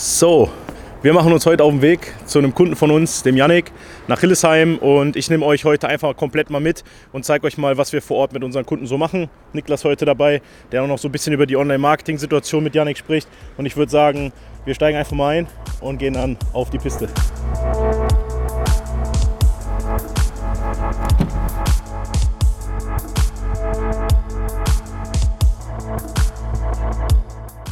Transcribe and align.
So, 0.00 0.48
wir 1.02 1.12
machen 1.12 1.32
uns 1.32 1.44
heute 1.44 1.64
auf 1.64 1.72
den 1.72 1.82
Weg 1.82 2.14
zu 2.24 2.38
einem 2.38 2.54
Kunden 2.54 2.76
von 2.76 2.92
uns, 2.92 3.24
dem 3.24 3.36
Yannick, 3.36 3.72
nach 4.06 4.20
Hillesheim 4.20 4.78
und 4.78 5.16
ich 5.16 5.28
nehme 5.28 5.44
euch 5.44 5.64
heute 5.64 5.88
einfach 5.88 6.16
komplett 6.16 6.50
mal 6.50 6.60
mit 6.60 6.84
und 7.10 7.24
zeige 7.24 7.48
euch 7.48 7.58
mal, 7.58 7.76
was 7.78 7.92
wir 7.92 8.00
vor 8.00 8.18
Ort 8.18 8.32
mit 8.32 8.44
unseren 8.44 8.64
Kunden 8.64 8.86
so 8.86 8.96
machen. 8.96 9.28
Niklas 9.52 9.84
heute 9.84 10.04
dabei, 10.04 10.40
der 10.70 10.84
auch 10.84 10.86
noch 10.86 10.98
so 10.98 11.08
ein 11.08 11.12
bisschen 11.12 11.32
über 11.32 11.46
die 11.46 11.56
Online-Marketing-Situation 11.56 12.62
mit 12.62 12.76
Yannick 12.76 12.96
spricht 12.96 13.28
und 13.56 13.66
ich 13.66 13.76
würde 13.76 13.90
sagen, 13.90 14.32
wir 14.64 14.74
steigen 14.74 14.96
einfach 14.96 15.16
mal 15.16 15.38
ein 15.38 15.46
und 15.80 15.98
gehen 15.98 16.14
dann 16.14 16.36
auf 16.52 16.70
die 16.70 16.78
Piste. 16.78 17.08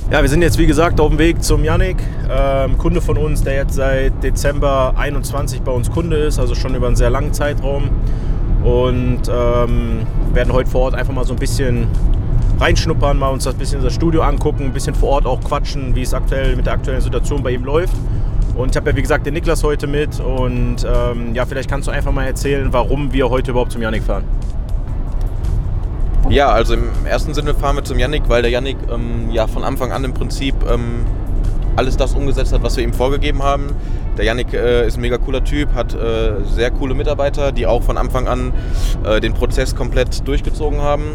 Ja, 0.09 0.23
wir 0.23 0.29
sind 0.29 0.41
jetzt 0.41 0.57
wie 0.57 0.69
gesagt 0.69 1.01
auf 1.01 1.09
dem 1.09 1.19
Weg 1.19 1.43
zum 1.43 1.65
Yannick, 1.65 1.97
ähm, 2.31 2.79
Kunde 2.79 3.01
von 3.01 3.17
uns, 3.17 3.43
der 3.43 3.55
jetzt 3.55 3.75
seit 3.75 4.23
Dezember 4.23 4.95
21 4.97 5.63
bei 5.63 5.73
uns 5.73 5.91
Kunde 5.91 6.17
ist, 6.17 6.39
also 6.39 6.55
schon 6.55 6.77
über 6.77 6.87
einen 6.87 6.95
sehr 6.95 7.11
langen 7.11 7.33
Zeitraum. 7.33 7.91
Und 8.63 9.23
ähm, 9.29 10.07
werden 10.33 10.53
heute 10.53 10.71
vor 10.71 10.83
Ort 10.83 10.95
einfach 10.95 11.13
mal 11.13 11.25
so 11.25 11.33
ein 11.33 11.41
bisschen 11.41 11.89
reinschnuppern, 12.61 13.19
mal 13.19 13.31
uns 13.31 13.45
das 13.45 13.55
bisschen 13.55 13.83
das 13.83 13.95
Studio 13.95 14.23
angucken, 14.23 14.67
ein 14.67 14.73
bisschen 14.73 14.95
vor 14.95 15.09
Ort 15.09 15.27
auch 15.27 15.41
quatschen, 15.41 15.97
wie 15.97 16.03
es 16.03 16.15
aktuell 16.15 16.55
mit 16.55 16.67
der 16.67 16.75
aktuellen 16.75 17.01
Situation 17.01 17.43
bei 17.43 17.51
ihm 17.51 17.65
läuft. 17.65 17.97
Und 18.57 18.71
ich 18.71 18.77
habe 18.77 18.91
ja 18.91 18.97
wie 18.97 19.03
gesagt 19.03 19.27
den 19.27 19.35
Niklas 19.35 19.65
heute 19.65 19.89
mit 19.89 20.21
und 20.21 20.87
ähm, 20.87 21.35
ja, 21.35 21.45
vielleicht 21.47 21.69
kannst 21.69 21.89
du 21.89 21.91
einfach 21.91 22.13
mal 22.13 22.27
erzählen, 22.27 22.69
warum 22.73 23.13
wir 23.13 23.29
heute 23.29 23.51
überhaupt 23.51 23.73
zum 23.73 23.83
Yannick 23.83 24.05
fahren. 24.05 24.23
Ja, 26.29 26.49
also 26.49 26.75
im 26.75 27.07
ersten 27.07 27.35
Sinne 27.35 27.55
fahren 27.55 27.77
wir 27.77 27.85
zum 27.85 27.99
Yannick, 27.99 28.25
weil 28.29 28.43
der 28.43 28.51
Yannick 28.51 28.77
ähm, 28.93 29.31
ja 29.31 29.47
von 29.47 29.63
Anfang 29.63 29.93
an 29.93 30.03
im 30.03 30.13
Prinzip 30.13 30.55
ähm, 30.69 31.07
alles 31.77 31.97
das 31.97 32.15
umgesetzt 32.15 32.53
hat, 32.53 32.63
was 32.65 32.77
wir 32.77 32.83
ihm 32.83 32.93
vorgegeben 32.93 33.43
haben. 33.45 33.69
Der 34.19 34.25
Yannick 34.25 34.53
äh, 34.53 34.87
ist 34.87 34.97
ein 34.97 35.03
mega 35.03 35.19
cooler 35.19 35.45
Typ, 35.45 35.73
hat 35.75 35.95
äh, 35.95 36.43
sehr 36.45 36.73
coole 36.73 36.95
Mitarbeiter, 36.95 37.53
die 37.53 37.67
auch 37.67 37.83
von 37.83 37.97
Anfang 37.97 38.27
an 38.27 38.53
äh, 39.05 39.21
den 39.21 39.35
Prozess 39.35 39.77
komplett 39.77 40.27
durchgezogen 40.27 40.81
haben. 40.81 41.13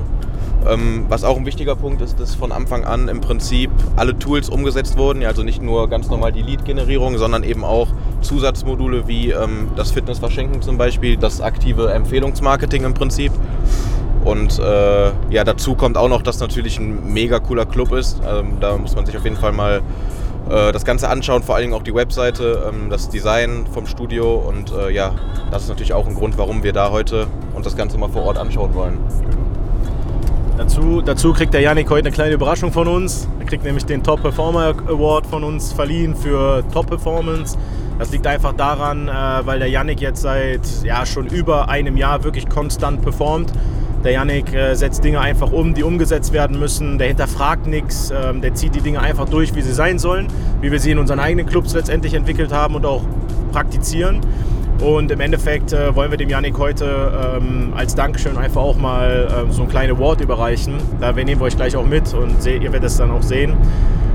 Ähm, 0.65 1.05
was 1.09 1.23
auch 1.23 1.37
ein 1.37 1.45
wichtiger 1.45 1.75
Punkt 1.75 2.01
ist, 2.01 2.19
dass 2.19 2.35
von 2.35 2.51
Anfang 2.51 2.85
an 2.85 3.07
im 3.07 3.19
Prinzip 3.19 3.71
alle 3.95 4.17
Tools 4.17 4.47
umgesetzt 4.47 4.97
wurden. 4.97 5.25
Also 5.25 5.43
nicht 5.43 5.61
nur 5.61 5.89
ganz 5.89 6.09
normal 6.09 6.31
die 6.31 6.43
Lead-Generierung, 6.43 7.17
sondern 7.17 7.43
eben 7.43 7.65
auch 7.65 7.87
Zusatzmodule 8.21 9.07
wie 9.07 9.31
ähm, 9.31 9.69
das 9.75 9.91
Fitnessverschenken 9.91 10.61
zum 10.61 10.77
Beispiel, 10.77 11.17
das 11.17 11.41
aktive 11.41 11.91
Empfehlungsmarketing 11.91 12.83
im 12.85 12.93
Prinzip. 12.93 13.31
Und 14.23 14.59
äh, 14.59 15.11
ja, 15.29 15.43
dazu 15.43 15.75
kommt 15.75 15.97
auch 15.97 16.09
noch, 16.09 16.21
dass 16.21 16.39
natürlich 16.39 16.79
ein 16.79 17.11
mega 17.13 17.39
cooler 17.39 17.65
Club 17.65 17.91
ist. 17.91 18.21
Ähm, 18.27 18.57
da 18.59 18.77
muss 18.77 18.95
man 18.95 19.05
sich 19.05 19.17
auf 19.17 19.23
jeden 19.23 19.37
Fall 19.37 19.51
mal 19.51 19.81
äh, 20.49 20.71
das 20.71 20.85
Ganze 20.85 21.09
anschauen, 21.09 21.43
vor 21.43 21.55
allen 21.55 21.63
Dingen 21.63 21.73
auch 21.73 21.83
die 21.83 21.93
Webseite, 21.93 22.69
ähm, 22.69 22.89
das 22.89 23.09
Design 23.09 23.65
vom 23.71 23.87
Studio. 23.87 24.35
Und 24.35 24.71
äh, 24.71 24.91
ja, 24.91 25.13
das 25.49 25.63
ist 25.63 25.69
natürlich 25.69 25.93
auch 25.93 26.07
ein 26.07 26.15
Grund, 26.15 26.37
warum 26.37 26.63
wir 26.63 26.73
da 26.73 26.91
heute 26.91 27.27
uns 27.53 27.63
das 27.63 27.75
Ganze 27.75 27.97
mal 27.97 28.09
vor 28.09 28.23
Ort 28.23 28.37
anschauen 28.37 28.73
wollen. 28.75 28.99
Dazu, 30.57 31.01
dazu 31.01 31.33
kriegt 31.33 31.53
der 31.55 31.61
Yannick 31.61 31.89
heute 31.89 32.07
eine 32.07 32.13
kleine 32.13 32.33
Überraschung 32.35 32.71
von 32.71 32.87
uns. 32.87 33.27
Er 33.39 33.45
kriegt 33.45 33.63
nämlich 33.63 33.85
den 33.85 34.03
Top 34.03 34.21
Performer 34.21 34.75
Award 34.87 35.25
von 35.25 35.43
uns 35.43 35.73
verliehen 35.73 36.15
für 36.15 36.63
Top 36.71 36.87
Performance. 36.87 37.57
Das 37.97 38.11
liegt 38.11 38.27
einfach 38.27 38.53
daran, 38.53 39.07
äh, 39.07 39.11
weil 39.45 39.59
der 39.59 39.69
Yannick 39.69 40.01
jetzt 40.01 40.21
seit 40.21 40.61
ja, 40.83 41.05
schon 41.05 41.27
über 41.27 41.69
einem 41.69 41.97
Jahr 41.97 42.23
wirklich 42.23 42.47
konstant 42.47 43.01
performt. 43.01 43.51
Der 44.03 44.13
Yannick 44.13 44.53
äh, 44.53 44.73
setzt 44.73 45.03
Dinge 45.03 45.19
einfach 45.19 45.51
um, 45.51 45.73
die 45.73 45.83
umgesetzt 45.83 46.33
werden 46.33 46.59
müssen. 46.59 46.97
Der 46.97 47.07
hinterfragt 47.07 47.67
nichts. 47.67 48.11
Ähm, 48.11 48.41
der 48.41 48.55
zieht 48.55 48.73
die 48.73 48.81
Dinge 48.81 48.99
einfach 48.99 49.29
durch, 49.29 49.55
wie 49.55 49.61
sie 49.61 49.73
sein 49.73 49.99
sollen, 49.99 50.27
wie 50.61 50.71
wir 50.71 50.79
sie 50.79 50.91
in 50.91 50.97
unseren 50.97 51.19
eigenen 51.19 51.45
Clubs 51.45 51.73
letztendlich 51.73 52.13
entwickelt 52.13 52.51
haben 52.51 52.75
und 52.75 52.85
auch 52.85 53.03
praktizieren. 53.51 54.21
Und 54.81 55.11
im 55.11 55.19
Endeffekt 55.19 55.73
äh, 55.73 55.95
wollen 55.95 56.09
wir 56.09 56.17
dem 56.17 56.29
Yannick 56.29 56.57
heute 56.57 57.37
ähm, 57.37 57.73
als 57.75 57.93
Dankeschön 57.93 58.35
einfach 58.37 58.61
auch 58.61 58.77
mal 58.77 59.45
äh, 59.47 59.51
so 59.53 59.61
ein 59.61 59.69
kleines 59.69 59.95
Award 59.95 60.21
überreichen. 60.21 60.73
Da 60.99 61.11
nehmen 61.11 61.39
wir 61.39 61.45
euch 61.45 61.55
gleich 61.55 61.75
auch 61.75 61.85
mit 61.85 62.11
und 62.15 62.43
ihr 62.45 62.61
werdet 62.63 62.85
es 62.85 62.97
dann 62.97 63.11
auch 63.11 63.21
sehen. 63.21 63.53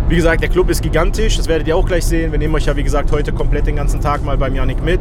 Wie 0.09 0.17
gesagt, 0.17 0.43
der 0.43 0.49
Club 0.49 0.69
ist 0.71 0.83
gigantisch, 0.83 1.37
das 1.37 1.47
werdet 1.47 1.69
ihr 1.69 1.77
auch 1.77 1.87
gleich 1.87 2.05
sehen. 2.05 2.33
Wir 2.33 2.39
nehmen 2.39 2.55
euch 2.55 2.67
ja, 2.67 2.77
wie 2.77 2.83
gesagt, 2.83 3.13
heute 3.13 3.33
komplett 3.33 3.67
den 3.67 3.77
ganzen 3.77 4.01
Tag 4.01 4.25
mal 4.25 4.37
beim 4.37 4.57
Yannick 4.57 4.83
mit. 4.83 5.01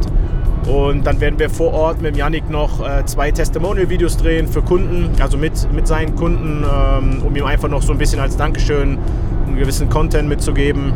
Und 0.66 1.06
dann 1.06 1.20
werden 1.20 1.38
wir 1.38 1.48
vor 1.48 1.72
Ort 1.72 2.02
mit 2.02 2.16
Yannick 2.16 2.50
noch 2.50 2.86
äh, 2.86 3.04
zwei 3.06 3.30
Testimonial-Videos 3.30 4.16
drehen 4.16 4.48
für 4.48 4.62
Kunden, 4.62 5.10
also 5.20 5.38
mit, 5.38 5.72
mit 5.72 5.86
seinen 5.86 6.16
Kunden, 6.16 6.64
ähm, 6.64 7.22
um 7.24 7.36
ihm 7.36 7.44
einfach 7.44 7.68
noch 7.68 7.82
so 7.82 7.92
ein 7.92 7.98
bisschen 7.98 8.18
als 8.18 8.36
Dankeschön 8.36 8.98
einen 9.46 9.56
gewissen 9.56 9.88
Content 9.88 10.28
mitzugeben. 10.28 10.92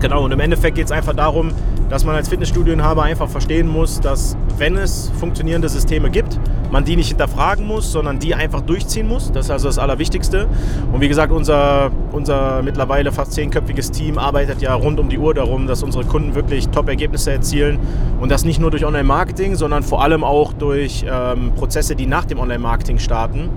Genau, 0.00 0.24
und 0.24 0.32
im 0.32 0.40
Endeffekt 0.40 0.76
geht 0.76 0.86
es 0.86 0.92
einfach 0.92 1.14
darum, 1.14 1.52
dass 1.90 2.04
man 2.04 2.16
als 2.16 2.28
Fitnessstudioinhaber 2.28 3.02
einfach 3.02 3.28
verstehen 3.28 3.68
muss, 3.68 4.00
dass 4.00 4.36
wenn 4.56 4.76
es 4.76 5.12
funktionierende 5.18 5.68
Systeme 5.68 6.10
gibt, 6.10 6.38
man 6.70 6.84
die 6.84 6.96
nicht 6.96 7.08
hinterfragen 7.08 7.66
muss, 7.66 7.92
sondern 7.92 8.18
die 8.18 8.34
einfach 8.34 8.60
durchziehen 8.60 9.08
muss. 9.08 9.32
Das 9.32 9.46
ist 9.46 9.50
also 9.50 9.68
das 9.68 9.78
Allerwichtigste. 9.78 10.46
Und 10.92 11.00
wie 11.00 11.08
gesagt, 11.08 11.32
unser, 11.32 11.90
unser 12.12 12.62
mittlerweile 12.62 13.12
fast 13.12 13.32
zehnköpfiges 13.32 13.90
Team 13.90 14.18
arbeitet 14.18 14.60
ja 14.60 14.74
rund 14.74 14.98
um 15.00 15.08
die 15.08 15.18
Uhr 15.18 15.34
darum, 15.34 15.66
dass 15.66 15.82
unsere 15.82 16.04
Kunden 16.04 16.34
wirklich 16.34 16.68
Top-Ergebnisse 16.68 17.32
erzielen. 17.32 17.78
Und 18.20 18.30
das 18.30 18.44
nicht 18.44 18.60
nur 18.60 18.70
durch 18.70 18.84
Online-Marketing, 18.84 19.54
sondern 19.54 19.82
vor 19.82 20.02
allem 20.02 20.24
auch 20.24 20.52
durch 20.52 21.04
ähm, 21.08 21.52
Prozesse, 21.54 21.96
die 21.96 22.06
nach 22.06 22.24
dem 22.24 22.38
Online-Marketing 22.38 22.98
starten. 22.98 23.50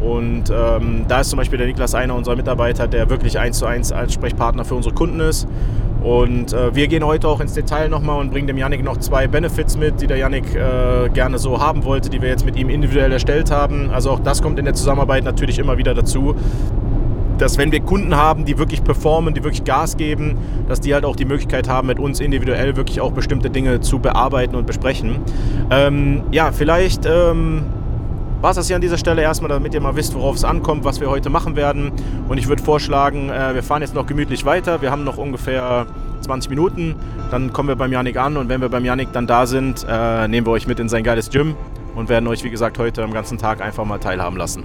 Und 0.00 0.50
ähm, 0.50 1.04
da 1.08 1.20
ist 1.20 1.30
zum 1.30 1.38
Beispiel 1.38 1.58
der 1.58 1.66
Niklas 1.66 1.94
einer 1.94 2.14
unserer 2.14 2.36
Mitarbeiter, 2.36 2.86
der 2.86 3.10
wirklich 3.10 3.38
eins 3.38 3.58
zu 3.58 3.66
eins 3.66 3.92
als 3.92 4.12
Sprechpartner 4.12 4.64
für 4.64 4.74
unsere 4.74 4.94
Kunden 4.94 5.20
ist. 5.20 5.48
Und 6.06 6.52
äh, 6.52 6.72
wir 6.72 6.86
gehen 6.86 7.04
heute 7.04 7.26
auch 7.26 7.40
ins 7.40 7.54
Detail 7.54 7.88
nochmal 7.88 8.20
und 8.20 8.30
bringen 8.30 8.46
dem 8.46 8.56
Yannick 8.56 8.84
noch 8.84 8.96
zwei 8.98 9.26
Benefits 9.26 9.76
mit, 9.76 10.00
die 10.00 10.06
der 10.06 10.18
Yannick 10.18 10.54
äh, 10.54 11.08
gerne 11.08 11.36
so 11.36 11.60
haben 11.60 11.82
wollte, 11.82 12.10
die 12.10 12.22
wir 12.22 12.28
jetzt 12.28 12.46
mit 12.46 12.54
ihm 12.54 12.70
individuell 12.70 13.10
erstellt 13.10 13.50
haben. 13.50 13.90
Also 13.90 14.12
auch 14.12 14.20
das 14.20 14.40
kommt 14.40 14.60
in 14.60 14.66
der 14.66 14.74
Zusammenarbeit 14.74 15.24
natürlich 15.24 15.58
immer 15.58 15.78
wieder 15.78 15.94
dazu, 15.94 16.36
dass 17.38 17.58
wenn 17.58 17.72
wir 17.72 17.80
Kunden 17.80 18.14
haben, 18.14 18.44
die 18.44 18.56
wirklich 18.56 18.84
performen, 18.84 19.34
die 19.34 19.42
wirklich 19.42 19.64
Gas 19.64 19.96
geben, 19.96 20.38
dass 20.68 20.80
die 20.80 20.94
halt 20.94 21.04
auch 21.04 21.16
die 21.16 21.24
Möglichkeit 21.24 21.68
haben, 21.68 21.88
mit 21.88 21.98
uns 21.98 22.20
individuell 22.20 22.76
wirklich 22.76 23.00
auch 23.00 23.10
bestimmte 23.10 23.50
Dinge 23.50 23.80
zu 23.80 23.98
bearbeiten 23.98 24.54
und 24.54 24.64
besprechen. 24.64 25.16
Ähm, 25.70 26.22
ja, 26.30 26.52
vielleicht 26.52 27.04
ähm, 27.04 27.64
war 28.46 28.52
es 28.52 28.56
das 28.58 28.68
hier 28.68 28.76
an 28.76 28.82
dieser 28.82 28.96
Stelle 28.96 29.22
erstmal, 29.22 29.48
damit 29.48 29.74
ihr 29.74 29.80
mal 29.80 29.96
wisst, 29.96 30.14
worauf 30.14 30.36
es 30.36 30.44
ankommt, 30.44 30.84
was 30.84 31.00
wir 31.00 31.10
heute 31.10 31.30
machen 31.30 31.56
werden. 31.56 31.90
Und 32.28 32.38
ich 32.38 32.46
würde 32.46 32.62
vorschlagen, 32.62 33.28
äh, 33.28 33.56
wir 33.56 33.62
fahren 33.64 33.82
jetzt 33.82 33.92
noch 33.92 34.06
gemütlich 34.06 34.44
weiter. 34.44 34.80
Wir 34.82 34.92
haben 34.92 35.02
noch 35.02 35.16
ungefähr 35.16 35.86
20 36.20 36.50
Minuten. 36.50 36.94
Dann 37.32 37.52
kommen 37.52 37.68
wir 37.68 37.74
beim 37.74 37.90
Janik 37.90 38.16
an 38.18 38.36
und 38.36 38.48
wenn 38.48 38.60
wir 38.60 38.68
beim 38.68 38.84
Janik 38.84 39.08
dann 39.12 39.26
da 39.26 39.46
sind, 39.46 39.84
äh, 39.90 40.28
nehmen 40.28 40.46
wir 40.46 40.52
euch 40.52 40.68
mit 40.68 40.78
in 40.78 40.88
sein 40.88 41.02
geiles 41.02 41.30
Gym 41.30 41.56
und 41.96 42.08
werden 42.08 42.28
euch, 42.28 42.44
wie 42.44 42.50
gesagt, 42.50 42.78
heute 42.78 43.02
am 43.02 43.12
ganzen 43.12 43.36
Tag 43.36 43.60
einfach 43.60 43.84
mal 43.84 43.98
teilhaben 43.98 44.36
lassen. 44.36 44.62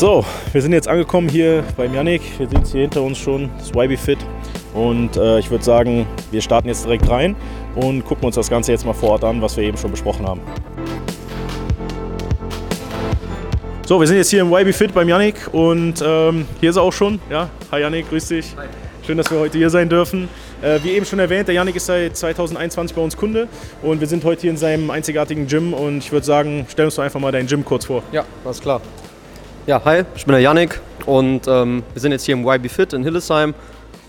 So, 0.00 0.24
wir 0.52 0.62
sind 0.62 0.72
jetzt 0.72 0.88
angekommen 0.88 1.28
hier 1.28 1.62
beim 1.76 1.92
Yannick. 1.92 2.22
Wir 2.38 2.48
sehen 2.48 2.62
es 2.62 2.72
hier 2.72 2.80
hinter 2.80 3.02
uns 3.02 3.18
schon, 3.18 3.50
das 3.58 3.68
YB 3.68 3.98
Fit. 3.98 4.18
Und 4.72 5.18
äh, 5.18 5.38
ich 5.38 5.50
würde 5.50 5.62
sagen, 5.62 6.06
wir 6.30 6.40
starten 6.40 6.68
jetzt 6.68 6.86
direkt 6.86 7.06
rein 7.10 7.36
und 7.74 8.06
gucken 8.06 8.24
uns 8.24 8.34
das 8.34 8.48
Ganze 8.48 8.72
jetzt 8.72 8.86
mal 8.86 8.94
vor 8.94 9.10
Ort 9.10 9.24
an, 9.24 9.42
was 9.42 9.58
wir 9.58 9.64
eben 9.64 9.76
schon 9.76 9.90
besprochen 9.90 10.26
haben. 10.26 10.40
So, 13.86 14.00
wir 14.00 14.06
sind 14.06 14.16
jetzt 14.16 14.30
hier 14.30 14.40
im 14.40 14.50
YB 14.50 14.72
Fit 14.74 14.94
beim 14.94 15.06
Yannick 15.06 15.52
und 15.52 16.02
ähm, 16.02 16.46
hier 16.60 16.70
ist 16.70 16.76
er 16.76 16.82
auch 16.82 16.94
schon. 16.94 17.20
Ja, 17.28 17.50
hi 17.70 17.82
Yannick, 17.82 18.08
grüß 18.08 18.28
dich. 18.28 18.56
Hi. 18.56 18.68
Schön, 19.06 19.18
dass 19.18 19.30
wir 19.30 19.38
heute 19.38 19.58
hier 19.58 19.68
sein 19.68 19.90
dürfen. 19.90 20.30
Äh, 20.62 20.78
wie 20.82 20.92
eben 20.92 21.04
schon 21.04 21.18
erwähnt, 21.18 21.46
der 21.48 21.56
Yannick 21.56 21.76
ist 21.76 21.84
seit 21.84 22.16
2021 22.16 22.96
bei 22.96 23.02
uns 23.02 23.18
Kunde 23.18 23.48
und 23.82 24.00
wir 24.00 24.06
sind 24.06 24.24
heute 24.24 24.40
hier 24.40 24.50
in 24.50 24.56
seinem 24.56 24.90
einzigartigen 24.90 25.46
Gym 25.46 25.74
und 25.74 25.98
ich 25.98 26.10
würde 26.10 26.24
sagen, 26.24 26.64
stell 26.70 26.86
uns 26.86 26.94
doch 26.94 27.02
einfach 27.02 27.20
mal 27.20 27.32
dein 27.32 27.46
Gym 27.46 27.66
kurz 27.66 27.84
vor. 27.84 28.02
Ja, 28.12 28.24
alles 28.46 28.62
klar. 28.62 28.80
Ja, 29.66 29.82
hi, 29.84 30.04
ich 30.16 30.24
bin 30.24 30.32
der 30.32 30.40
Yannick 30.40 30.80
und 31.04 31.46
ähm, 31.46 31.82
wir 31.92 32.00
sind 32.00 32.12
jetzt 32.12 32.24
hier 32.24 32.32
im 32.34 32.48
YB 32.48 32.70
Fit 32.70 32.94
in 32.94 33.02
Hillesheim 33.02 33.54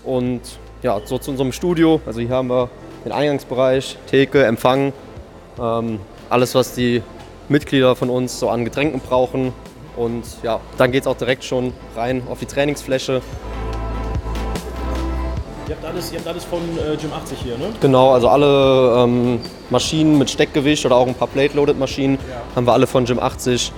und 0.02 0.40
ja, 0.82 0.98
so 1.04 1.18
zu 1.18 1.30
unserem 1.30 1.52
Studio. 1.52 2.00
Also 2.06 2.20
hier 2.20 2.30
haben 2.30 2.48
wir 2.48 2.70
den 3.04 3.12
Eingangsbereich, 3.12 3.98
Theke, 4.06 4.46
Empfang, 4.46 4.94
ähm, 5.60 6.00
alles 6.30 6.54
was 6.54 6.74
die 6.74 7.02
Mitglieder 7.50 7.94
von 7.94 8.08
uns 8.08 8.40
so 8.40 8.48
an 8.48 8.64
Getränken 8.64 9.00
brauchen. 9.00 9.52
Und 9.94 10.24
ja, 10.42 10.58
dann 10.78 10.90
geht 10.90 11.02
es 11.02 11.06
auch 11.06 11.18
direkt 11.18 11.44
schon 11.44 11.74
rein 11.94 12.22
auf 12.30 12.38
die 12.38 12.46
Trainingsfläche. 12.46 13.20
Ihr 15.68 15.74
habt 15.74 15.84
alles, 15.84 16.12
ihr 16.12 16.18
habt 16.18 16.28
alles 16.28 16.44
von 16.44 16.60
äh, 16.78 16.96
Gym 16.96 17.12
80 17.12 17.38
hier, 17.38 17.58
ne? 17.58 17.66
Genau, 17.78 18.12
also 18.12 18.28
alle 18.28 19.04
ähm, 19.04 19.38
Maschinen 19.68 20.16
mit 20.16 20.30
Steckgewicht 20.30 20.86
oder 20.86 20.96
auch 20.96 21.06
ein 21.06 21.14
paar 21.14 21.28
Plate-Loaded-Maschinen 21.28 22.14
ja. 22.14 22.42
haben 22.56 22.66
wir 22.66 22.72
alle 22.72 22.86
von 22.86 23.04
Gym 23.04 23.18
80. 23.18 23.70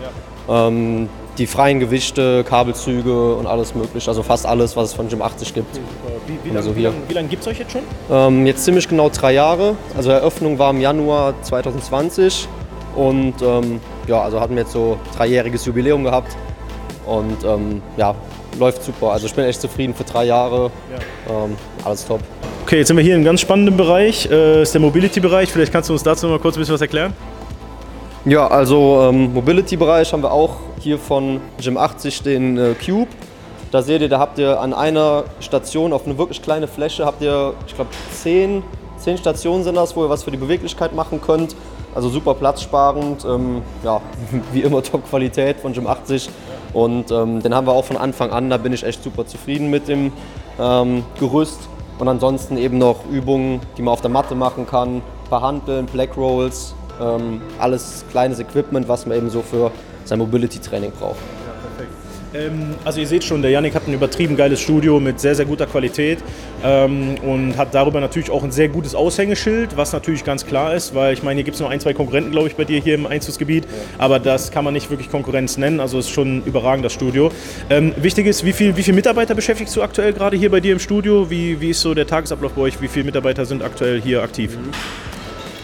Ja. 0.48 0.68
Ähm, 0.68 1.08
die 1.38 1.46
freien 1.46 1.80
Gewichte, 1.80 2.44
Kabelzüge 2.44 3.34
und 3.34 3.46
alles 3.46 3.74
mögliche. 3.74 4.08
Also 4.08 4.22
fast 4.22 4.46
alles, 4.46 4.76
was 4.76 4.90
es 4.90 4.94
von 4.94 5.08
Gym 5.08 5.20
80 5.22 5.52
gibt. 5.54 5.80
Wie, 6.26 6.50
wie 6.50 6.56
Also 6.56 6.68
lange 6.70 6.80
hier. 6.80 6.88
lang, 6.90 6.98
wie 7.08 7.14
lang 7.14 7.28
gibt 7.28 7.42
es 7.42 7.48
euch 7.48 7.58
jetzt 7.58 7.72
schon? 7.72 7.82
Ähm, 8.10 8.46
jetzt 8.46 8.64
ziemlich 8.64 8.88
genau 8.88 9.08
drei 9.08 9.32
Jahre. 9.32 9.76
Also 9.96 10.10
Eröffnung 10.10 10.58
war 10.58 10.70
im 10.70 10.80
Januar 10.80 11.34
2020 11.42 12.48
und 12.94 13.34
ähm, 13.42 13.80
ja, 14.06 14.20
also 14.22 14.40
hatten 14.40 14.54
wir 14.54 14.62
jetzt 14.62 14.72
so 14.72 14.96
dreijähriges 15.16 15.64
Jubiläum 15.66 16.04
gehabt 16.04 16.36
und 17.06 17.42
ähm, 17.44 17.82
ja, 17.96 18.14
läuft 18.58 18.84
super. 18.84 19.10
Also 19.10 19.26
ich 19.26 19.34
bin 19.34 19.44
echt 19.44 19.60
zufrieden 19.60 19.94
für 19.94 20.04
drei 20.04 20.24
Jahre. 20.26 20.70
Ähm, 21.28 21.56
alles 21.84 22.06
top. 22.06 22.20
Okay, 22.62 22.78
jetzt 22.78 22.88
sind 22.88 22.96
wir 22.96 23.02
hier 23.04 23.12
in 23.14 23.18
einem 23.18 23.26
ganz 23.26 23.40
spannenden 23.40 23.76
Bereich, 23.76 24.26
äh, 24.30 24.62
ist 24.62 24.72
der 24.72 24.80
Mobility-Bereich. 24.80 25.52
Vielleicht 25.52 25.72
kannst 25.72 25.90
du 25.90 25.92
uns 25.92 26.02
dazu 26.02 26.26
noch 26.26 26.34
mal 26.34 26.38
kurz 26.40 26.56
ein 26.56 26.60
bisschen 26.60 26.74
was 26.74 26.80
erklären? 26.80 27.12
Ja, 28.26 28.46
also 28.46 29.02
ähm, 29.02 29.34
Mobility-Bereich 29.34 30.10
haben 30.14 30.22
wir 30.22 30.32
auch 30.32 30.56
hier 30.80 30.98
von 30.98 31.42
Gym 31.60 31.76
80 31.76 32.22
den 32.22 32.56
äh, 32.56 32.74
Cube. 32.74 33.10
Da 33.70 33.82
seht 33.82 34.00
ihr, 34.00 34.08
da 34.08 34.18
habt 34.18 34.38
ihr 34.38 34.58
an 34.58 34.72
einer 34.72 35.24
Station 35.40 35.92
auf 35.92 36.06
eine 36.06 36.16
wirklich 36.16 36.40
kleine 36.40 36.66
Fläche, 36.66 37.04
habt 37.04 37.20
ihr, 37.20 37.52
ich 37.66 37.74
glaube, 37.74 37.90
zehn, 38.12 38.62
zehn 38.96 39.18
Stationen 39.18 39.62
sind 39.62 39.74
das, 39.74 39.94
wo 39.94 40.04
ihr 40.04 40.08
was 40.08 40.24
für 40.24 40.30
die 40.30 40.38
Beweglichkeit 40.38 40.94
machen 40.94 41.20
könnt. 41.20 41.54
Also 41.94 42.08
super 42.08 42.32
platzsparend, 42.32 43.26
ähm, 43.26 43.60
ja, 43.84 44.00
wie 44.54 44.62
immer 44.62 44.82
Top-Qualität 44.82 45.60
von 45.60 45.74
Gym 45.74 45.86
80. 45.86 46.30
Und 46.72 47.10
ähm, 47.10 47.42
den 47.42 47.54
haben 47.54 47.66
wir 47.66 47.74
auch 47.74 47.84
von 47.84 47.98
Anfang 47.98 48.30
an, 48.30 48.48
da 48.48 48.56
bin 48.56 48.72
ich 48.72 48.84
echt 48.84 49.04
super 49.04 49.26
zufrieden 49.26 49.68
mit 49.68 49.86
dem 49.86 50.12
ähm, 50.58 51.04
Gerüst. 51.20 51.68
Und 51.98 52.08
ansonsten 52.08 52.56
eben 52.56 52.78
noch 52.78 53.00
Übungen, 53.12 53.60
die 53.76 53.82
man 53.82 53.92
auf 53.92 54.00
der 54.00 54.10
Matte 54.10 54.34
machen 54.34 54.66
kann, 54.66 54.96
ein 54.96 55.02
paar 55.28 55.42
Hanteln, 55.42 55.84
Black 55.84 56.16
Rolls, 56.16 56.74
ähm, 57.00 57.40
alles 57.58 58.04
kleines 58.10 58.40
Equipment, 58.40 58.88
was 58.88 59.06
man 59.06 59.16
eben 59.18 59.30
so 59.30 59.42
für 59.42 59.70
sein 60.04 60.18
Mobility-Training 60.18 60.92
braucht. 60.92 61.18
Ähm, 62.34 62.74
also 62.84 63.00
ihr 63.00 63.06
seht 63.06 63.24
schon, 63.24 63.42
der 63.42 63.50
Yannick 63.50 63.74
hat 63.74 63.86
ein 63.86 63.94
übertrieben 63.94 64.36
geiles 64.36 64.60
Studio 64.60 64.98
mit 65.00 65.20
sehr, 65.20 65.34
sehr 65.34 65.44
guter 65.44 65.66
Qualität 65.66 66.18
ähm, 66.64 67.14
und 67.24 67.56
hat 67.56 67.74
darüber 67.74 68.00
natürlich 68.00 68.30
auch 68.30 68.42
ein 68.42 68.50
sehr 68.50 68.68
gutes 68.68 68.94
Aushängeschild, 68.94 69.76
was 69.76 69.92
natürlich 69.92 70.24
ganz 70.24 70.44
klar 70.44 70.74
ist, 70.74 70.94
weil 70.94 71.14
ich 71.14 71.22
meine, 71.22 71.36
hier 71.36 71.44
gibt 71.44 71.54
es 71.54 71.60
noch 71.60 71.70
ein, 71.70 71.80
zwei 71.80 71.94
Konkurrenten, 71.94 72.32
glaube 72.32 72.48
ich, 72.48 72.56
bei 72.56 72.64
dir 72.64 72.80
hier 72.80 72.96
im 72.96 73.06
Einzugsgebiet, 73.06 73.66
aber 73.98 74.18
das 74.18 74.50
kann 74.50 74.64
man 74.64 74.74
nicht 74.74 74.90
wirklich 74.90 75.10
Konkurrenz 75.10 75.56
nennen, 75.56 75.80
also 75.80 75.98
ist 75.98 76.10
schon 76.10 76.42
überragend 76.44 76.84
das 76.84 76.92
Studio. 76.92 77.30
Ähm, 77.70 77.94
wichtig 77.96 78.26
ist, 78.26 78.44
wie 78.44 78.52
viele 78.52 78.76
wie 78.76 78.82
viel 78.82 78.94
Mitarbeiter 78.94 79.34
beschäftigst 79.34 79.76
du 79.76 79.82
aktuell 79.82 80.12
gerade 80.12 80.36
hier 80.36 80.50
bei 80.50 80.60
dir 80.60 80.72
im 80.72 80.80
Studio? 80.80 81.30
Wie, 81.30 81.60
wie 81.60 81.70
ist 81.70 81.80
so 81.80 81.94
der 81.94 82.06
Tagesablauf 82.06 82.52
bei 82.52 82.62
euch? 82.62 82.80
Wie 82.80 82.88
viele 82.88 83.04
Mitarbeiter 83.04 83.44
sind 83.44 83.62
aktuell 83.62 84.00
hier 84.00 84.22
aktiv? 84.22 84.56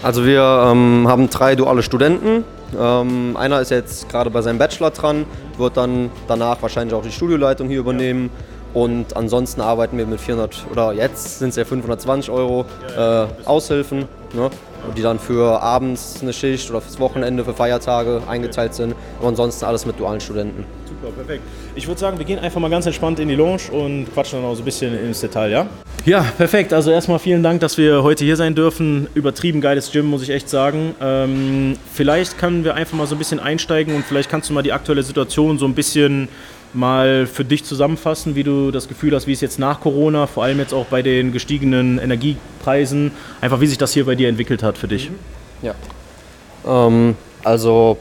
Also 0.03 0.25
wir 0.25 0.65
ähm, 0.67 1.07
haben 1.07 1.29
drei 1.29 1.55
duale 1.55 1.83
Studenten. 1.83 2.45
Ähm, 2.79 3.37
einer 3.37 3.61
ist 3.61 3.71
jetzt 3.71 4.09
gerade 4.09 4.31
bei 4.31 4.41
seinem 4.41 4.59
Bachelor 4.59 4.91
dran, 4.93 5.27
wird 5.59 5.77
dann 5.77 6.11
danach 6.27 6.63
wahrscheinlich 6.63 6.95
auch 6.95 7.03
die 7.03 7.13
Studioleitung 7.13 7.69
hier 7.69 7.81
übernehmen. 7.81 8.31
Und 8.73 9.17
ansonsten 9.17 9.61
arbeiten 9.61 9.99
wir 9.99 10.07
mit 10.07 10.21
400 10.21 10.67
oder 10.71 10.93
jetzt 10.93 11.41
sind 11.41 11.51
es 11.51 11.57
ja 11.57 11.65
520 11.65 12.31
Euro 12.31 12.65
äh, 12.97 13.27
Aushilfen, 13.45 14.07
ne, 14.33 14.49
die 14.97 15.03
dann 15.03 15.19
für 15.19 15.63
abends 15.63 16.19
eine 16.23 16.33
Schicht 16.33 16.71
oder 16.71 16.81
fürs 16.81 16.99
Wochenende, 16.99 17.45
für 17.45 17.55
Feiertage 17.55 18.23
eingeteilt 18.29 18.75
sind. 18.75 18.95
Aber 19.19 19.29
ansonsten 19.29 19.65
alles 19.65 19.87
mit 19.87 19.99
dualen 19.99 20.21
Studenten. 20.21 20.65
Super, 20.87 21.13
perfekt. 21.13 21.43
Ich 21.75 21.87
würde 21.87 22.01
sagen, 22.01 22.19
wir 22.19 22.25
gehen 22.25 22.39
einfach 22.39 22.61
mal 22.61 22.71
ganz 22.71 22.87
entspannt 22.87 23.21
in 23.21 23.29
die 23.29 23.35
Lounge 23.35 23.71
und 23.73 24.13
quatschen 24.13 24.41
dann 24.41 24.51
auch 24.51 24.55
so 24.55 24.63
ein 24.63 24.65
bisschen 24.65 24.99
ins 24.99 25.21
Detail, 25.21 25.51
ja? 25.51 25.67
Ja, 26.07 26.23
perfekt. 26.37 26.73
Also 26.73 26.91
erstmal 26.91 27.19
vielen 27.19 27.43
Dank, 27.43 27.61
dass 27.61 27.77
wir 27.77 28.03
heute 28.03 28.25
hier 28.25 28.37
sein 28.37 28.55
dürfen. 28.55 29.07
Übertrieben 29.15 29.61
geiles 29.61 29.93
Gym, 29.93 30.07
muss 30.07 30.23
ich 30.23 30.31
echt 30.31 30.49
sagen. 30.49 30.95
Ähm, 31.01 31.77
vielleicht 31.93 32.39
können 32.39 32.65
wir 32.65 32.75
einfach 32.75 32.97
mal 32.97 33.07
so 33.07 33.15
ein 33.15 33.19
bisschen 33.19 33.39
einsteigen 33.39 33.95
und 33.95 34.05
vielleicht 34.05 34.31
kannst 34.31 34.49
du 34.49 34.55
mal 34.55 34.63
die 34.63 34.73
aktuelle 34.73 35.03
Situation 35.03 35.59
so 35.59 35.67
ein 35.67 35.75
bisschen 35.75 36.29
mal 36.73 37.27
für 37.27 37.45
dich 37.45 37.65
zusammenfassen, 37.65 38.35
wie 38.35 38.45
du 38.45 38.71
das 38.71 38.89
Gefühl 38.89 39.15
hast, 39.15 39.27
wie 39.27 39.33
es 39.33 39.41
jetzt 39.41 39.59
nach 39.59 39.81
Corona, 39.81 40.27
vor 40.27 40.45
allem 40.45 40.59
jetzt 40.59 40.73
auch 40.73 40.87
bei 40.87 41.03
den 41.03 41.33
gestiegenen 41.33 41.99
Energiepreisen, 41.99 43.13
einfach 43.41 43.61
wie 43.61 43.67
sich 43.67 43.79
das 43.79 43.93
hier 43.93 44.07
bei 44.07 44.15
dir 44.15 44.29
entwickelt 44.29 44.63
hat 44.63 44.79
für 44.79 44.89
dich. 44.89 45.11
Ja. 45.63 45.75
Ähm, 46.67 47.17
also 47.43 47.97